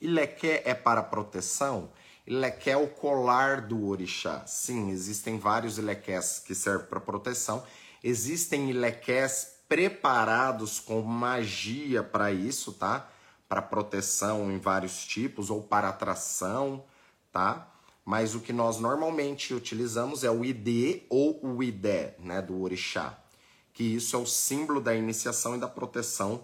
[0.00, 1.90] Ilequé é para proteção?
[2.24, 4.46] Ilequé é o colar do orixá.
[4.46, 7.64] Sim, existem vários ilequés que servem para proteção.
[8.04, 13.10] Existem ilequés preparados com magia para isso, tá?
[13.48, 16.84] Para proteção em vários tipos ou para atração,
[17.32, 17.74] tá?
[18.08, 23.22] Mas o que nós normalmente utilizamos é o ID ou o IDE, né, do orixá,
[23.70, 26.42] que isso é o símbolo da iniciação e da proteção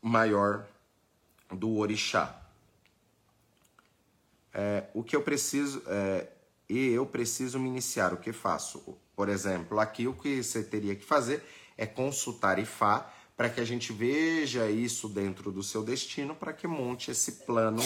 [0.00, 0.66] maior
[1.50, 2.40] do orixá.
[4.54, 6.28] É, o que eu preciso é,
[6.66, 8.96] e eu preciso me iniciar, o que faço?
[9.14, 11.44] Por exemplo, aqui o que você teria que fazer
[11.76, 16.66] é consultar Ifá para que a gente veja isso dentro do seu destino, para que
[16.66, 17.82] monte esse plano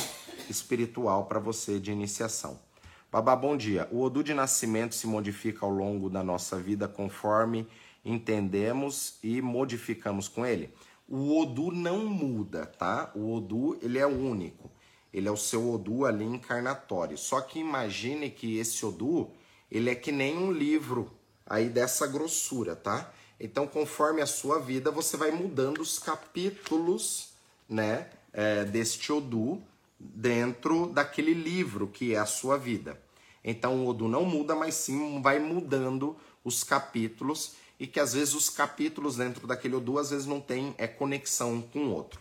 [0.49, 2.70] espiritual para você de iniciação.
[3.13, 3.89] Babá, bom dia.
[3.91, 7.67] O Odu de nascimento se modifica ao longo da nossa vida conforme
[8.05, 10.73] entendemos e modificamos com ele.
[11.09, 13.11] O Odu não muda, tá?
[13.17, 14.71] O Odu, ele é único.
[15.13, 17.19] Ele é o seu Odu ali encarnatório.
[17.19, 19.29] Só que imagine que esse Odu,
[19.69, 21.11] ele é que nem um livro
[21.45, 23.13] aí dessa grossura, tá?
[23.41, 27.33] Então, conforme a sua vida, você vai mudando os capítulos,
[27.69, 29.61] né, é, deste Odu
[30.01, 33.01] dentro daquele livro que é a sua vida.
[33.45, 38.35] Então o Odu não muda, mas sim vai mudando os capítulos e que às vezes
[38.35, 42.21] os capítulos dentro daquele Odu às vezes não tem é, conexão um com o outro.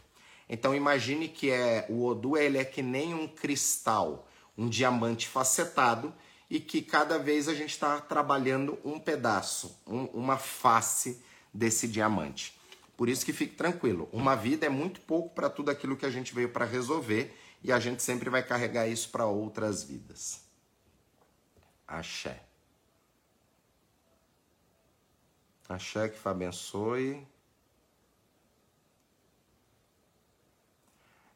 [0.50, 4.28] Então imagine que é o Odu ele é que nem um cristal,
[4.58, 6.14] um diamante facetado
[6.50, 11.22] e que cada vez a gente está trabalhando um pedaço, um, uma face
[11.54, 12.60] desse diamante.
[12.98, 16.10] Por isso que fique tranquilo, uma vida é muito pouco para tudo aquilo que a
[16.10, 17.34] gente veio para resolver
[17.64, 20.42] e a gente sempre vai carregar isso para outras vidas.
[21.88, 22.42] Axé.
[25.68, 27.28] Axé que abençoe.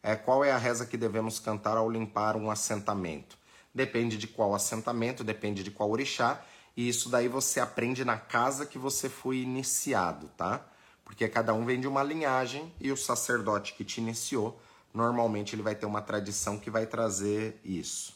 [0.02, 3.38] É, qual é a reza que devemos cantar ao limpar um assentamento?
[3.74, 6.44] Depende de qual assentamento, depende de qual orixá,
[6.76, 10.66] e isso daí você aprende na casa que você foi iniciado, tá?
[11.06, 14.60] Porque cada um vem de uma linhagem e o sacerdote que te iniciou,
[14.94, 18.14] normalmente ele vai ter uma tradição que vai trazer isso.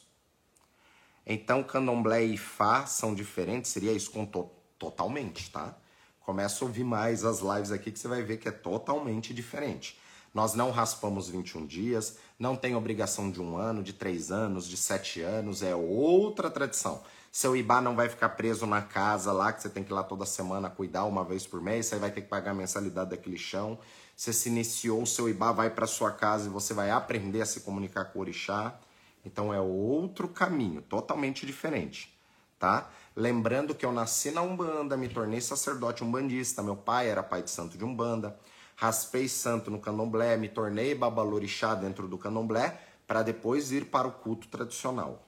[1.25, 3.71] Então, candomblé e Fá são diferentes?
[3.71, 4.49] Seria isso com to
[4.79, 5.75] totalmente, tá?
[6.21, 9.99] Começa a ouvir mais as lives aqui que você vai ver que é totalmente diferente.
[10.33, 14.77] Nós não raspamos 21 dias, não tem obrigação de um ano, de três anos, de
[14.77, 17.01] sete anos, é outra tradição.
[17.31, 20.03] Seu IBA não vai ficar preso na casa lá, que você tem que ir lá
[20.03, 23.37] toda semana cuidar uma vez por mês, você vai ter que pagar a mensalidade daquele
[23.37, 23.79] chão.
[24.17, 27.45] Você se iniciou, o seu IBA vai para sua casa e você vai aprender a
[27.45, 28.77] se comunicar com o orixá.
[29.23, 32.13] Então é outro caminho, totalmente diferente,
[32.59, 32.89] tá?
[33.15, 37.49] Lembrando que eu nasci na Umbanda, me tornei sacerdote umbandista, meu pai era pai de
[37.49, 38.37] santo de Umbanda
[38.77, 44.11] raspei santo no candomblé, me tornei babalorixá dentro do candomblé, para depois ir para o
[44.11, 45.27] culto tradicional.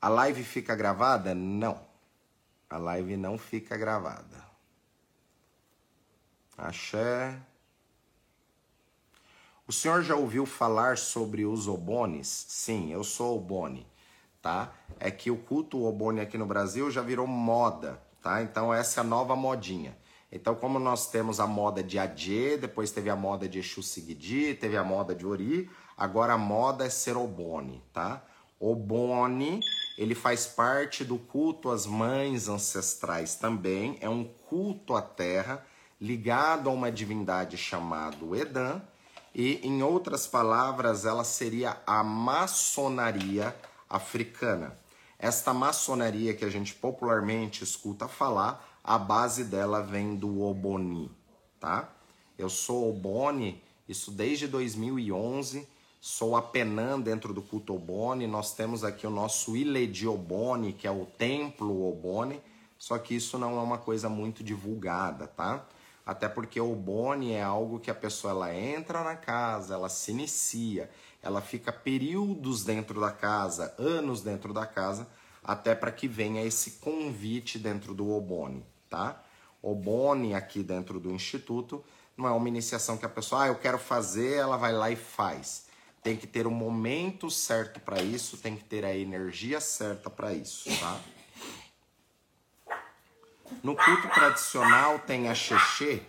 [0.00, 1.34] A live fica gravada?
[1.34, 1.80] Não.
[2.68, 4.43] A live não fica gravada.
[6.56, 7.38] Axé.
[9.66, 12.28] O senhor já ouviu falar sobre os obones?
[12.28, 13.86] Sim, eu sou obone,
[14.42, 14.72] tá?
[15.00, 18.42] É que o culto obone aqui no Brasil já virou moda tá?
[18.42, 19.96] Então essa é a nova modinha.
[20.32, 24.54] Então, como nós temos a moda de Adê, depois teve a moda de Exu Sigidi,
[24.54, 28.24] teve a moda de Ori, agora a moda é ser Obone, tá?
[28.58, 29.60] Obone,
[29.96, 35.64] ele faz parte do culto às mães ancestrais também, é um culto à terra
[36.04, 38.82] ligado a uma divindade chamada Edan,
[39.34, 43.56] e em outras palavras, ela seria a maçonaria
[43.88, 44.78] africana.
[45.18, 51.10] Esta maçonaria que a gente popularmente escuta falar, a base dela vem do Oboni,
[51.58, 51.88] tá?
[52.36, 55.66] Eu sou Oboni, isso desde 2011,
[56.02, 60.74] sou a Penan dentro do culto Oboni, nós temos aqui o nosso Ile de Oboni,
[60.74, 62.42] que é o templo Oboni,
[62.78, 65.64] só que isso não é uma coisa muito divulgada, tá?
[66.06, 70.10] Até porque o Oboni é algo que a pessoa ela entra na casa, ela se
[70.10, 70.90] inicia,
[71.22, 75.08] ela fica períodos dentro da casa, anos dentro da casa,
[75.42, 79.22] até para que venha esse convite dentro do Obone, tá?
[79.62, 81.82] Obone aqui dentro do instituto
[82.16, 84.96] não é uma iniciação que a pessoa, ah, eu quero fazer, ela vai lá e
[84.96, 85.66] faz.
[86.02, 90.32] Tem que ter o momento certo para isso, tem que ter a energia certa para
[90.32, 91.00] isso, tá?
[93.62, 96.02] No culto tradicional tem a Xexê,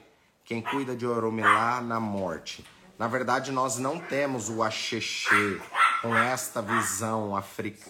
[0.43, 2.65] quem cuida de Oromilá na morte.
[2.97, 5.59] Na verdade, nós não temos o axexê
[6.01, 7.37] com esta visão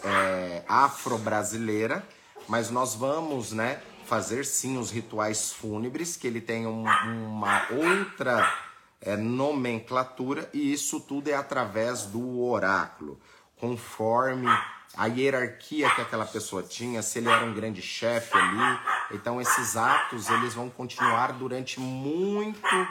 [0.03, 2.03] é, afro-brasileira,
[2.47, 8.51] mas nós vamos né, fazer sim os rituais fúnebres, que ele tem um, uma outra
[8.99, 13.19] é, nomenclatura, e isso tudo é através do oráculo,
[13.57, 14.47] conforme
[14.95, 18.79] a hierarquia que aquela pessoa tinha, se ele era um grande chefe ali.
[19.11, 22.87] Então esses atos eles vão continuar durante muito,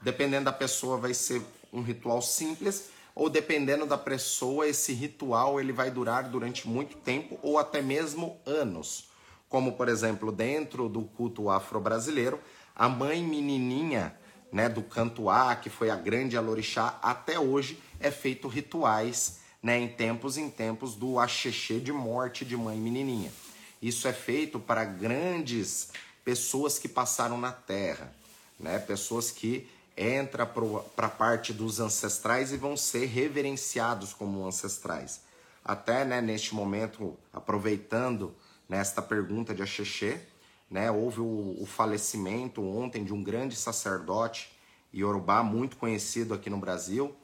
[0.00, 1.42] dependendo da pessoa, vai ser
[1.72, 7.38] um ritual simples, ou dependendo da pessoa, esse ritual ele vai durar durante muito tempo
[7.42, 9.08] ou até mesmo anos.
[9.48, 12.38] Como, por exemplo, dentro do culto afro-brasileiro,
[12.76, 14.14] a mãe menininha
[14.52, 19.88] né, do Cantuá, que foi a grande alorixá, até hoje é feito rituais né, em
[19.88, 23.32] tempos em tempos do axexê de morte de mãe menininha.
[23.80, 25.90] Isso é feito para grandes
[26.24, 28.12] pessoas que passaram na terra,
[28.58, 35.22] né, pessoas que entra para a parte dos ancestrais e vão ser reverenciados como ancestrais.
[35.64, 38.34] Até né, neste momento, aproveitando
[38.68, 40.20] nesta pergunta de Axexê,
[40.70, 44.50] né, houve o, o, falecimento ontem de um grande sacerdote
[44.94, 47.14] Yorubá muito conhecido aqui no Brasil,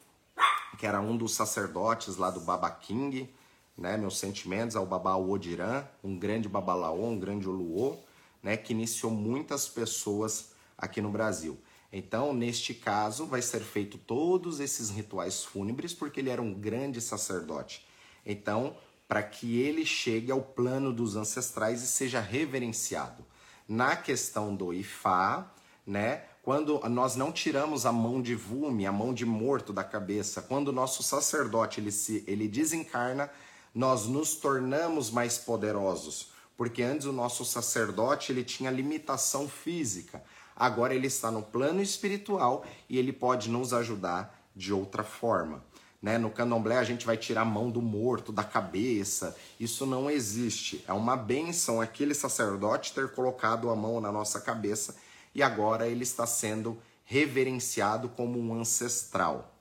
[0.76, 3.28] que era um dos sacerdotes lá do Baba King,
[3.76, 7.96] né, meus sentimentos ao Baba Odiran, um grande Babalaô, um grande Oluô,
[8.42, 11.58] né, que iniciou muitas pessoas aqui no Brasil.
[11.92, 17.00] Então, neste caso, vai ser feito todos esses rituais fúnebres porque ele era um grande
[17.00, 17.86] sacerdote.
[18.26, 23.24] Então, para que ele chegue ao plano dos ancestrais e seja reverenciado.
[23.68, 25.52] Na questão do Ifá,
[25.86, 30.42] né, quando nós não tiramos a mão de vume, a mão de morto da cabeça,
[30.42, 33.30] quando o nosso sacerdote ele se ele desencarna,
[33.74, 40.22] nós nos tornamos mais poderosos, porque antes o nosso sacerdote ele tinha limitação física.
[40.54, 45.64] Agora ele está no plano espiritual e ele pode nos ajudar de outra forma.
[46.00, 46.18] Né?
[46.18, 49.34] No candomblé a gente vai tirar a mão do morto, da cabeça.
[49.58, 50.84] Isso não existe.
[50.86, 54.94] É uma benção aquele sacerdote ter colocado a mão na nossa cabeça
[55.34, 59.54] e agora ele está sendo reverenciado como um ancestral.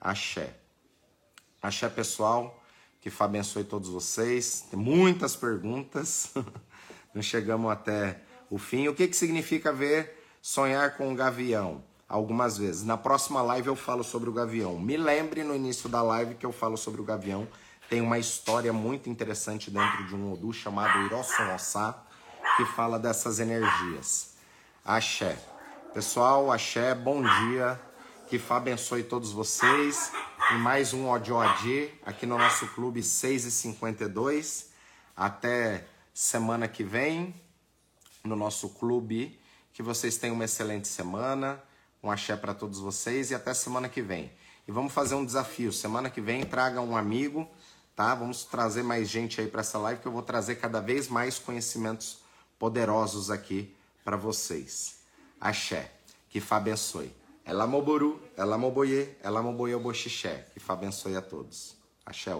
[0.00, 0.54] Axé.
[1.60, 2.62] Axé, pessoal.
[3.00, 4.66] Que Fá abençoe todos vocês.
[4.70, 6.32] Tem muitas perguntas.
[7.14, 8.88] Não chegamos até o fim.
[8.88, 11.82] O que, que significa ver sonhar com um gavião?
[12.08, 12.84] Algumas vezes.
[12.84, 14.78] Na próxima live eu falo sobre o gavião.
[14.78, 17.48] Me lembre no início da live que eu falo sobre o gavião.
[17.88, 22.04] Tem uma história muito interessante dentro de um Odu chamado Irosson Ossá,
[22.56, 24.35] que fala dessas energias.
[24.86, 25.36] Axé.
[25.92, 27.80] Pessoal, axé, bom dia.
[28.28, 30.12] Que Fá abençoe todos vocês.
[30.52, 31.32] E mais um Odi
[32.04, 34.70] aqui no nosso clube 6 e 52.
[35.16, 37.34] Até semana que vem
[38.22, 39.36] no nosso clube.
[39.72, 41.60] Que vocês tenham uma excelente semana.
[42.00, 44.30] Um axé para todos vocês e até semana que vem.
[44.68, 45.72] E vamos fazer um desafio.
[45.72, 47.50] Semana que vem traga um amigo,
[47.96, 48.14] tá?
[48.14, 51.40] Vamos trazer mais gente aí para essa live que eu vou trazer cada vez mais
[51.40, 52.18] conhecimentos
[52.56, 53.75] poderosos aqui
[54.06, 55.00] para vocês.
[55.40, 55.90] Axé.
[56.30, 57.12] Que Fá abençoe.
[57.44, 60.46] Ela Moboru, ela Moboye, ela Moboye Boxixé.
[60.54, 61.76] Que Fá abençoe a todos.
[62.04, 62.30] Axé.